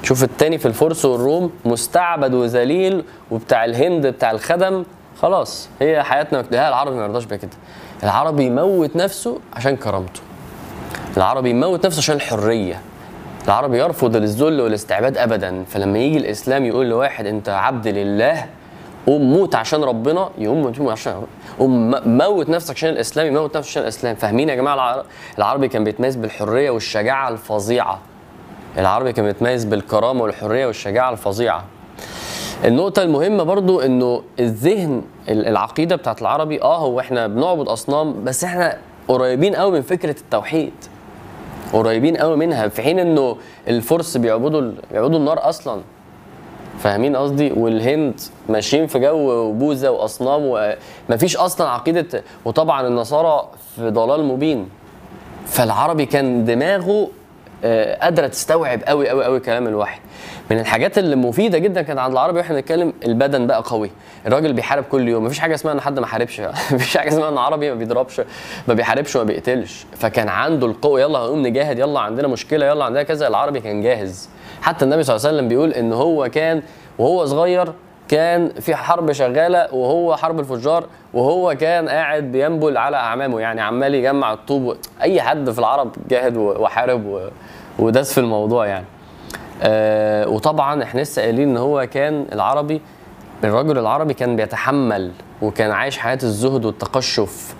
[0.02, 4.84] شوف التاني في الفرس والروم مستعبد وذليل وبتاع الهند بتاع الخدم.
[5.22, 7.50] خلاص هي حياتنا لا العربي ما يرضاش بكده
[8.02, 10.20] العربي يموت نفسه عشان كرامته.
[11.16, 12.80] العربي يموت نفسه عشان الحريه
[13.44, 15.64] العربي يرفض الذل والاستعباد ابدا.
[15.64, 18.46] فلما يجي الإسلام يقول لواحد أنت عبد لله
[19.06, 21.22] قوم موت عشان ربنا يقوم موت عشان
[21.58, 24.14] قوم موت نفسك عشان الإسلام يموت نفسه عشان الإسلام.
[24.14, 25.02] فاهمين يا جماعة؟ الع-
[25.38, 27.98] العربي كان بيتميز بالحرية والشجاعة الفظيعة.
[28.78, 31.64] العربي كان بيتميز بالكرامة والحرية والشجاعة الفظيعة.
[32.64, 38.44] النقطة المهمة برضو إنه الذهن ال- العقيدة بتاعت العربي آه هو إحنا بنعبد أصنام بس
[38.44, 38.78] إحنا
[39.08, 40.72] قريبين قوي من فكرة التوحيد.
[41.72, 43.36] قريبين قوي منها في حين إنه
[43.68, 45.80] الفرس بيعبدوا بيعبدوا النار أصلا.
[46.78, 50.42] فاهمين قصدي؟ والهند ماشيين في جو بوذا وأصنام
[51.08, 54.68] ومفيش أصلا عقيدة وطبعا النصارى في ضلال مبين.
[55.46, 57.08] فالعربي كان دماغه
[57.66, 60.00] آه، قادرة تستوعب قوي قوي قوي كلام الوحي.
[60.50, 63.90] من الحاجات اللي مفيدة جدا كانت عند العربي وإحنا بنتكلم البدن بقى قوي.
[64.26, 66.40] الراجل بيحارب كل يوم مفيش حاجة اسمها إن حد ما حاربش.
[66.72, 68.20] مفيش حاجة اسمها إن عربي ما بيضربش
[68.68, 69.86] ما بيحاربش وما بيقتلش.
[69.96, 73.28] فكان عنده القوة يلا هنقوم نجاهد يلا عندنا مشكلة يلا عندنا كذا.
[73.28, 74.28] العربي كان جاهز.
[74.64, 76.62] حتى النبي صلى الله عليه وسلم بيقول إن هو كان
[76.98, 77.72] وهو صغير
[78.08, 80.84] كان في حرب شغالة وهو حرب الفجار
[81.14, 83.40] وهو كان قاعد بينبل على أعمامه.
[83.40, 87.30] يعني عمال يجمع الطوب أي حد في العرب جاهد وحارب
[87.78, 88.84] وداس في الموضوع يعني.
[89.62, 92.80] آه وطبعا إحنا لسه قايلين إن هو كان العربي
[93.44, 95.10] الرجل العربي كان بيتحمل
[95.42, 97.54] وكان عايش حياة الزهد والتقشف.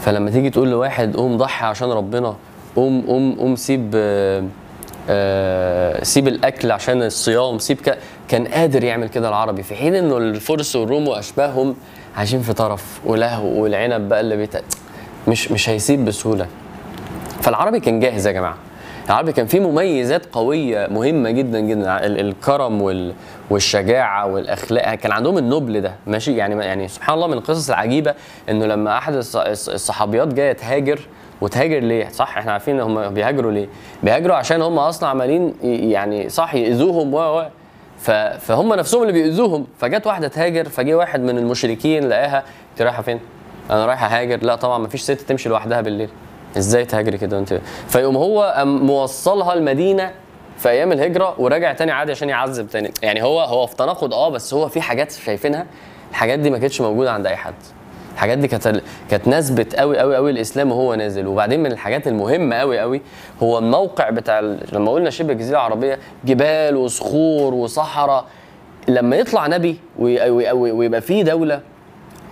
[0.00, 2.34] فلما تيجي تقول لواحد قوم ضحي عشان ربنا
[2.76, 4.44] قوم قوم قوم سيب آه
[5.10, 7.98] آه سيب الأكل عشان الصيام سيب ك...
[8.28, 9.62] كان قادر يعمل كده العربي.
[9.62, 11.76] في حين إنه الفرس والروم وأشباههم
[12.16, 14.54] عايشين في طرف ولهو والعنب بقى اللي بيت...
[15.28, 16.46] مش مش هيسيب بسهولة.
[17.42, 18.56] فالعربي كان جاهز يا جماعة.
[19.06, 22.06] العربي كان فيه مميزات قوية مهمة جدا جدا.
[22.06, 23.12] ال- الكرم وال-
[23.50, 24.94] والشجاعة والأخلاق.
[24.94, 28.14] كان عندهم النبل ده ماشي؟ يعني يعني سبحان الله من القصص العجيبة
[28.48, 31.00] إنه لما أحد الص- الص- الصحابيات جاية تهاجر
[31.40, 33.68] وتهاجر ليه؟ صح إحنا عارفين هم بيهاجروا ليه؟
[34.02, 37.44] بيهاجروا عشان هم أصلا عمالين يعني صح يأذوهم و
[38.38, 39.66] فهم نفسهم اللي بيأذوهم.
[39.78, 43.20] فجت واحدة تهاجر فجه واحد من المشركين لقاها أنت رايحة فين؟
[43.70, 46.08] أنا رايحة هاجر لا طبعا مفيش ست تمشي لوحدها بالليل.
[46.58, 50.12] إزاي تهاجري كده انت فيقوم هو موصلها المدينة
[50.58, 52.90] في أيام الهجرة وراجع تاني عادي عشان يعذب تاني.
[53.02, 55.66] يعني هو هو في تناقض آه بس هو في حاجات شايفينها.
[56.10, 57.54] الحاجات دي ما كانتش موجودة عند أي حد.
[58.16, 61.26] الحاجات دي كانت كانت نسبت قوي قوي قوي الإسلام وهو نازل.
[61.26, 63.02] وبعدين من الحاجات المهمة قوي قوي
[63.42, 64.40] هو الموقع بتاع
[64.72, 68.24] لما قلنا شبه الجزيرة العربية جبال وصخور وصحراء.
[68.88, 71.60] لما يطلع نبي وي- وي- وي- ويبقى فيه دولة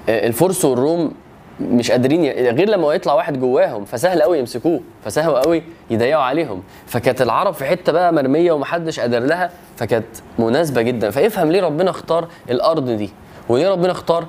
[0.08, 1.12] آه، الفرس والروم
[1.60, 2.30] مش قادرين ي...
[2.50, 6.62] غير لما يطلع واحد جواهم فسهل قوي يمسكوه فسهل قوي يضيقوا عليهم.
[6.86, 10.06] فكانت العرب في حتة بقى مرمية ومحدش قادر لها فكانت
[10.38, 11.10] مناسبة جدا.
[11.10, 13.10] فافهم ليه ربنا اختار الأرض دي
[13.48, 14.26] وليه ربنا اختار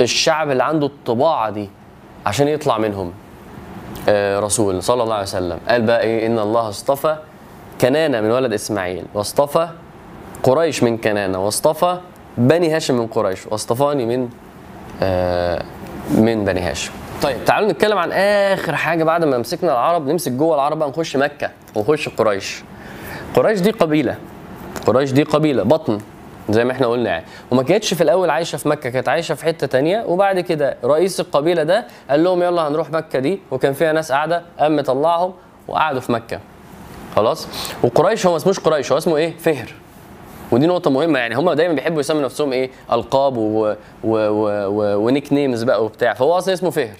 [0.00, 1.70] الشعب اللي عنده الطباع دي
[2.26, 3.12] عشان يطلع منهم.
[4.08, 5.58] آه، رسول صلى الله عليه وسلم.
[5.68, 7.16] قال بقى إيه؟ إن الله اصطفى
[7.80, 9.68] كنانة من ولد إسماعيل واصطفى
[10.42, 11.98] قريش من كنانة واصطفى
[12.38, 14.28] بني هاشم من قريش واصطفاني من
[15.02, 15.62] آه،
[16.10, 16.92] من بني هاشم.
[17.22, 21.16] طيب تعالوا نتكلم عن آخر حاجة بعد ما مسكنا العرب نمسك جوه العرب بقى نخش
[21.16, 22.62] مكة ونخش قريش.
[23.36, 24.16] قريش دي قبيلة.
[24.86, 25.98] قريش دي قبيلة بطن.
[26.50, 27.24] زي ما إحنا قلنا يعني.
[27.50, 30.04] وما كانتش في الأول عايشة في مكة كانت عايشة في حتة تانية.
[30.06, 33.40] وبعد كده رئيس القبيلة ده قال لهم يلا هنروح مكة دي.
[33.50, 35.32] وكان فيها ناس قاعدة قام مطلعهم
[35.68, 36.40] وقعدوا في مكة.
[37.16, 37.48] خلاص؟
[37.82, 39.72] وقريش هو ما اسموش قريش هو اسمه إيه؟ فهر.
[40.52, 41.34] ودي نقطة مهمة يعني.
[41.34, 43.68] هم دايما بيحبوا يسموا نفسهم إيه؟ ألقاب و...
[43.68, 43.74] و...
[44.04, 44.96] و...
[45.06, 46.14] و nicknames بقى وبتاع.
[46.14, 46.96] فهو أصلا اسمه فهر.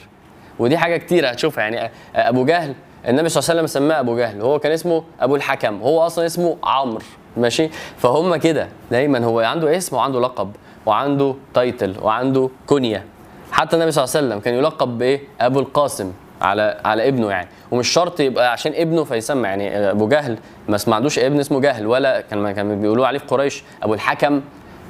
[0.59, 1.91] ودي حاجة كتيرة هتشوفها يعني.
[2.17, 2.75] أبو جهل
[3.09, 4.43] النبي صلى الله عليه وسلم سماه أبو جهل.
[4.43, 5.83] وهو كان اسمه أبو الحكم.
[5.83, 7.03] هو أصلا اسمه عمرو.
[7.37, 7.69] ماشي؟
[7.99, 8.69] فهم كده.
[8.91, 10.51] دايما هو عنده اسم وعنده لقب
[10.87, 13.05] وعنده title وعنده كنية.
[13.53, 16.13] حتى النبي صلى الله عليه وسلم كان يلقب بإيه؟ أبو القاسم
[16.43, 17.49] على على ابنه يعني.
[17.71, 20.39] ومش شرط يبقى عشان ابنه فيسمى يعني أبو جهل.
[20.69, 23.63] ما اسمعدوش ابن اسمه جهل ولا كان كان بيقولوا عليه في قريش.
[23.83, 24.41] أبو الحكم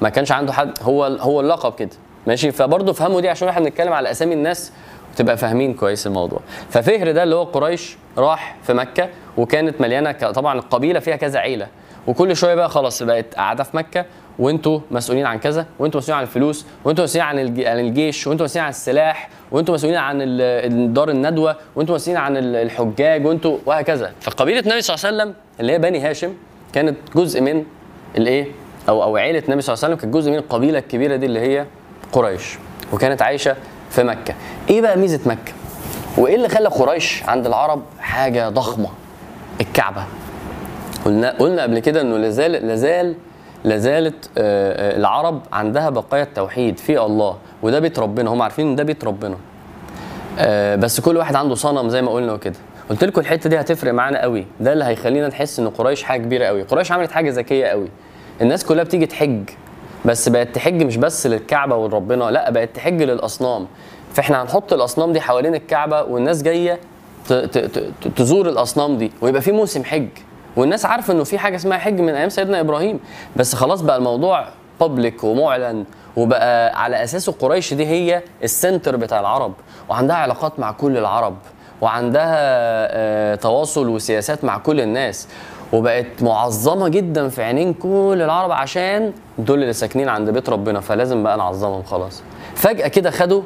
[0.01, 0.71] ما كانش عنده حد.
[0.81, 1.89] هو هو اللقب كده.
[2.27, 4.71] ماشي؟ فبرضه افهموا دي عشان إحنا بنتكلم على أسامي الناس
[5.13, 6.39] وتبقى فاهمين كويس الموضوع.
[6.69, 11.67] ففهر ده اللي هو قريش راح في مكة وكانت مليانة طبعا القبيله فيها كذا عيلة.
[12.07, 14.05] وكل شوية بقى خلاص بقت قاعدة في مكة
[14.39, 18.45] وانتوا مسؤولين عن كذا وانتوا مسؤولين عن الفلوس وانتوا مسؤولين عن الج- عن الجيش وانتوا
[18.45, 20.17] مسؤولين عن السلاح وانتوا مسؤولين عن
[20.93, 24.11] دار الندوة وانتوا مسؤولين عن ال- الحجاج وانتوا وهكذا.
[24.21, 26.33] فقبيلة النبي صلى الله عليه وسلم اللي هي بني هاشم
[26.73, 27.63] كانت جزء من
[28.17, 28.47] الإيه؟
[28.89, 31.39] أو أو عيلة النبي صلى الله عليه وسلم كانت جزء من القبيلة الكبيرة دي اللي
[31.39, 31.65] هي
[32.11, 32.57] قريش.
[32.93, 33.55] وكانت عايشة
[33.89, 34.33] في مكة.
[34.69, 35.53] إيه بقى ميزة مكة؟
[36.17, 38.89] وإيه اللي خلى قريش عند العرب حاجة ضخمة؟
[39.61, 40.03] الكعبة.
[41.05, 43.15] قلنا قلنا قبل كده إنه لازال لازال
[43.63, 48.75] لازالت آه، آه، العرب عندها بقايا التوحيد في الله وده بيت ربنا هم عارفين إن
[48.75, 49.35] ده بيت ربنا.
[50.39, 52.55] آه، بس كل واحد عنده صنم زي ما قلنا وكده.
[52.89, 54.45] قلت لكم الحتة دي هتفرق معانا قوي.
[54.59, 56.61] ده اللي هيخلينا نحس إن قريش حاجة كبيرة قوي.
[56.61, 57.87] قريش عملت حاجة ذكية قوي.
[58.41, 59.49] الناس كلها بتيجي تحج
[60.05, 63.67] بس بقت تحج مش بس للكعبة ولربنا لا بقت تحج للأصنام.
[64.13, 66.79] فإحنا هنحط الأصنام دي حوالين الكعبة والناس جاية
[68.15, 70.07] تزور الأصنام دي ويبقى في موسم حج.
[70.55, 72.99] والناس عارفة إنه في حاجة اسمها حج من أيام سيدنا إبراهيم.
[73.35, 74.45] بس خلاص بقى الموضوع
[74.79, 75.85] بابليك ومعلن
[76.17, 79.53] وبقى على اساسه قريش دي هي السنتر بتاع العرب.
[79.89, 81.35] وعندها علاقات مع كل العرب.
[81.81, 85.27] وعندها آه، تواصل وسياسات مع كل الناس.
[85.73, 90.79] وبقت معظمة جدا في عينين كل العرب عشان دول اللي ساكنين عند بيت ربنا.
[90.79, 92.23] فلازم بقى نعظمهم خلاص.
[92.55, 93.41] فجأة كده خدوا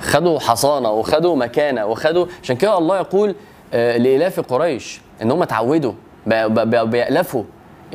[0.00, 3.34] خدوا حصانة وخدوا مكانة وخدوا عشان كده الله يقول
[3.74, 5.92] آه، لإلاف قريش إن هم اتعودوا
[6.26, 7.44] بيألفوا.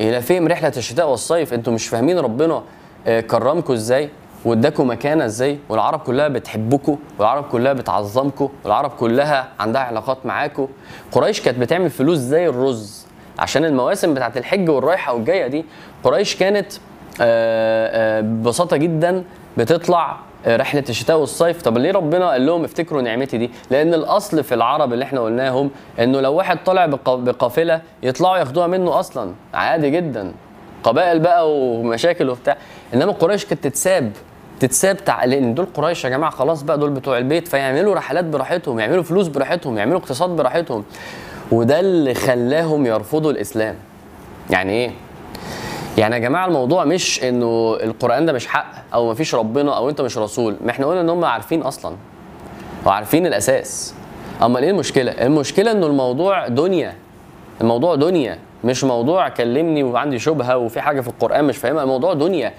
[0.00, 1.54] الافهم رحلة الشتاء والصيف.
[1.54, 2.62] أنتوا مش فاهمين ربنا
[3.06, 4.10] آه، كرمكم إزاي
[4.44, 5.58] واداكم مكانة إزاي.
[5.68, 10.68] والعرب كلها بتحبكم والعرب كلها بتعظمكم والعرب كلها عندها علاقات معاكم
[11.12, 13.06] قريش كانت بتعمل فلوس زي الرز.
[13.38, 15.64] عشان المواسم بتاعت الحج والرايحة والجاية دي
[16.04, 16.72] قريش كانت
[17.20, 19.24] آه، آه، ببساطة جدا
[19.58, 20.16] بتطلع
[20.46, 21.62] رحلة الشتاء والصيف.
[21.62, 25.70] طب ليه ربنا قال لهم افتكروا نعمتي دي؟ لأن الأصل في العرب اللي إحنا قلناهم
[26.00, 30.32] إنه لو واحد طالع بق- بقافلة يطلعوا ياخدوها منه أصلا عادي جدا.
[30.84, 32.56] قبائل بقى ومشاكل وبتاع.
[32.94, 34.12] إنما قريش كانت تتساب
[34.60, 35.24] تتساب تع...
[35.24, 39.26] لأن دول قريش يا جماعة خلاص بقى دول بتوع البيت فيعملوا رحلات براحتهم يعملوا فلوس
[39.28, 40.84] براحتهم يعملوا اقتصاد براحتهم.
[41.52, 43.74] وده اللي خلاهم يرفضوا الإسلام.
[44.50, 44.90] يعني إيه؟
[45.98, 50.00] يعني يا جماعة الموضوع مش إنه القرآن ده مش حق أو مفيش ربنا أو أنت
[50.00, 51.96] مش رسول ما إحنا قلنا إن هم عارفين أصلا
[52.86, 53.94] وعارفين الأساس.
[54.42, 56.94] أمال إيه المشكلة؟ المشكلة إنه الموضوع دنيا
[57.60, 62.52] الموضوع دنيا مش موضوع كلمني وعندي شبهة وفي حاجة في القرآن مش فاهمها الموضوع دنيا.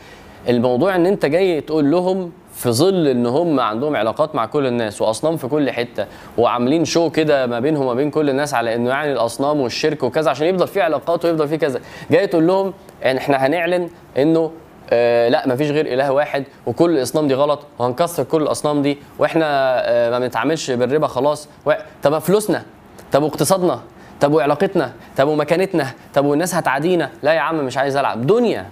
[0.49, 5.01] الموضوع إن أنت جاي تقول لهم في ظل إن هم عندهم علاقات مع كل الناس
[5.01, 6.05] وأصنام في كل حتة
[6.37, 10.29] وعاملين شو كده ما بينهم وما بين كل الناس على إنه يعني الأصنام والشرك وكذا
[10.31, 11.79] عشان يفضل في علاقات ويفضل في كذا
[12.11, 14.51] جاي تقول لهم يعني إحنا هنعلن إنه
[14.89, 19.45] آه لا مفيش غير إله واحد وكل الأصنام دي غلط وهنكسر كل الأصنام دي وإحنا
[19.89, 21.71] آه ما بنتعاملش بالربا خلاص و...
[22.03, 22.63] طب فلوسنا
[23.11, 23.79] طب واقتصادنا
[24.21, 28.65] طب وعلاقتنا طب ومكانتنا طب والناس هتعادينا لا يا عم مش عايز ألعب دنيا.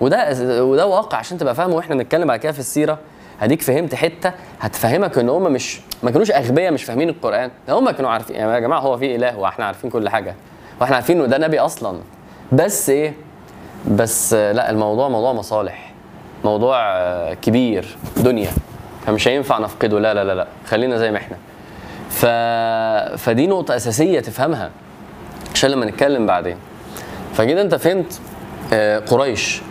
[0.00, 2.98] وده وده واقع عشان تبقى فاهم وإحنا بنتكلم بعد كده في السيرة.
[3.40, 7.50] هديك فهمت حتة هتفهمك إن هم مش ما كانوش أغبياء مش فاهمين القرآن.
[7.68, 10.34] ده هم كانوا عارفين يعني يا جماعة هو في إله وإحنا عارفين كل حاجة.
[10.80, 11.98] وإحنا عارفين إنه ده نبي أصلا.
[12.52, 13.14] بس إيه؟
[13.90, 15.92] بس لا الموضوع موضوع مصالح.
[16.44, 17.96] موضوع آه، كبير.
[18.16, 18.50] دنيا.
[19.06, 20.00] فمش هينفع نفقده.
[20.00, 20.46] لا لا لا لا.
[20.66, 21.36] خلينا زي ما إحنا.
[22.10, 22.26] ف...
[23.24, 24.70] فدي نقطة أساسية تفهمها.
[25.54, 26.56] عشان لما نتكلم بعدين.
[27.34, 28.20] فكده أنت فهمت
[28.72, 29.62] آه، قريش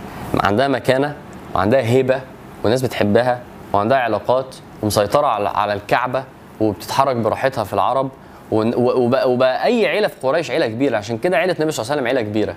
[0.43, 1.16] عندها مكانة
[1.55, 2.22] وعندها هيبة
[2.64, 3.39] والناس بتحبها.
[3.74, 6.24] وعندها علاقات ومسيطرة على الكعبة
[6.60, 8.10] وبتتحرك براحتها في العرب
[8.52, 10.98] وبقى, وبقى أي عيلة في قريش عيلة كبيرة.
[10.98, 12.56] عشان كده عيلة النبي صلى الله عليه وسلم عيلة كبيرة.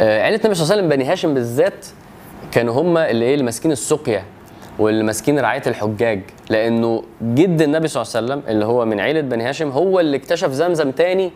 [0.00, 1.86] آه، عيلة النبي صلى الله عليه وسلم بني هاشم بالذات
[2.52, 4.24] كانوا هم اللي إيه اللي ماسكين السقيا
[4.78, 6.20] واللي ماسكين رعاية الحجاج.
[6.50, 10.16] لأنه جد النبي صلى الله عليه وسلم اللي هو من عيلة بني هاشم هو اللي
[10.16, 11.32] اكتشف زمزم تاني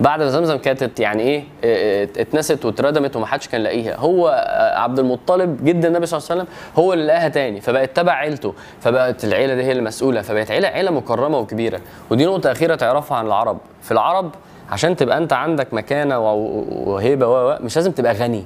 [0.00, 3.96] بعد ما زمزم كانت يعني إيه آه، آه، اتنست واتردمت ومحدش كان لاقيها.
[3.96, 7.96] هو آه، عبد المطلب جد النبي صلى الله عليه وسلم هو اللي لقاها تاني فبقت
[7.96, 8.54] تبع عيلته.
[8.80, 10.22] فبقت العيلة دي هي المسؤولة.
[10.22, 11.80] فبقت عيلة عيلة مكرمة وكبيرة.
[12.10, 13.58] ودي نقطة أخيرة تعرفها عن العرب.
[13.82, 14.30] في العرب
[14.70, 18.44] عشان تبقى أنت عندك مكانة وهيبة و- مش لازم تبقى غني.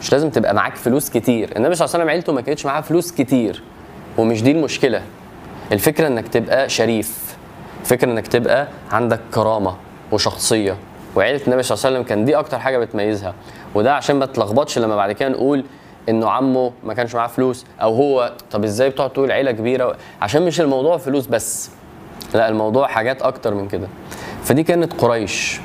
[0.00, 1.50] مش لازم تبقى معاك فلوس كتير.
[1.56, 3.62] النبي صلى الله عليه وسلم عيلته ما كانتش معاها فلوس كتير.
[4.18, 5.02] ومش دي المشكلة.
[5.72, 7.36] الفكرة إنك تبقى شريف.
[7.80, 9.76] الفكرة إنك تبقى عندك كرامة.
[10.14, 10.76] وشخصية.
[11.16, 13.34] وعيلة النبي صلى الله عليه وسلم كان دي أكتر حاجة بتميزها.
[13.74, 15.64] وده عشان ما تلخبطش لما بعد كده نقول
[16.08, 20.42] إنه عمه ما كانش معاه فلوس أو هو طب إزاي بتقعد تقول عيلة كبيرة؟ عشان
[20.46, 21.70] مش الموضوع فلوس بس
[22.34, 23.88] لا الموضوع حاجات أكتر من كده.
[24.44, 25.60] فدي كانت قريش.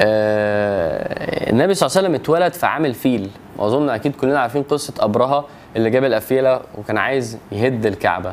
[0.00, 4.94] آه النبي صلى الله عليه وسلم اتولد في عام الفيل وأظن أكيد كلنا عارفين قصة
[5.00, 5.44] أبرهة
[5.76, 8.32] اللي جاب الأفيلة وكان عايز يهد الكعبة.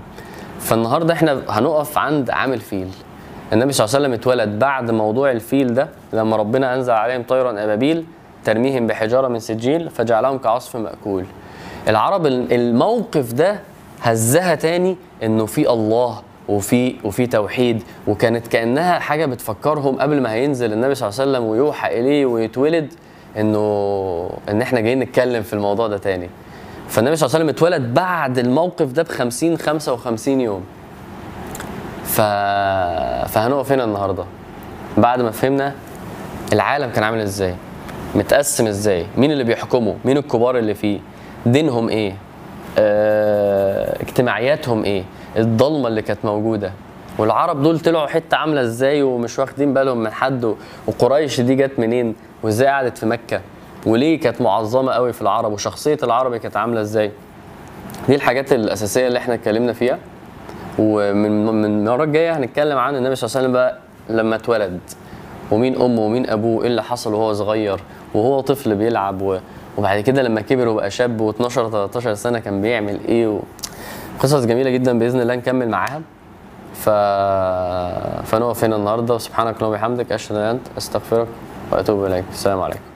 [0.60, 2.90] فالنهاردة إحنا هنقف عند عام الفيل
[3.54, 7.64] النبي صلى الله عليه وسلم اتولد بعد موضوع الفيل ده لما ربنا أنزل عليهم طيرا
[7.64, 8.06] أبابيل
[8.46, 11.26] ترميهم بحجارة من سجيل فجعلهم كعصف مأكول.
[11.88, 13.60] العرب الموقف ده
[14.02, 20.74] هزها تاني إنه في الله وفي وفي توحيد وكانت كأنها حاجة بتفكرهم قبل ما هينزل
[20.74, 22.94] النبي صلى الله عليه وسلم ويوحى إليه ويتولد
[23.38, 26.30] إنه إن إحنا جايين نتكلم في الموضوع ده تاني.
[26.88, 30.64] فالنبي صلى الله عليه وسلم اتولد بعد الموقف ده ب 50 55 يوم.
[32.10, 32.22] ف...
[33.32, 34.24] فهنقف هنا النهارده.
[34.98, 35.74] بعد ما فهمنا
[36.54, 37.56] العالم كان عامل إزاي
[38.16, 41.00] متقسم إزاي مين اللي بيحكمه مين الكبار اللي فيه
[41.46, 42.16] دينهم إيه
[42.78, 44.02] آه...
[44.02, 45.04] اجتماعياتهم إيه
[45.38, 46.72] الضلمة اللي كانت موجودة.
[47.18, 50.56] والعرب دول طلعوا حتة عاملة إزاي ومش واخدين بالهم من حد
[50.88, 53.42] وقريش دي جت منين وإزاي قعدت في مكة
[53.86, 57.12] وليه كانت معظمة قوي في العرب وشخصية العربي كانت عاملة إزاي.
[58.08, 59.98] دي الحاجات الأساسية اللي إحنا اتكلمنا فيها.
[60.80, 63.78] ومن من المرة الجاية هنتكلم عن النبي صلى الله عليه وسلم بقى
[64.24, 64.80] لما اتولد
[65.52, 67.80] ومين أمه ومين أبوه إيه اللي حصل وهو صغير
[68.14, 69.40] وهو طفل بيلعب.
[69.78, 73.40] وبعد كده لما كبر وبقى شاب و12 13 سنة كان بيعمل إيه.
[74.20, 76.02] قصص جميلة جدا بإذن الله نكمل معاها
[76.74, 76.90] ف...
[78.30, 81.28] فنقف هنا النهارده وسبحانك اللهم وبحمدك أشهد أن أنت أستغفرك
[81.72, 82.89] وأتوب إليك السلام عليكم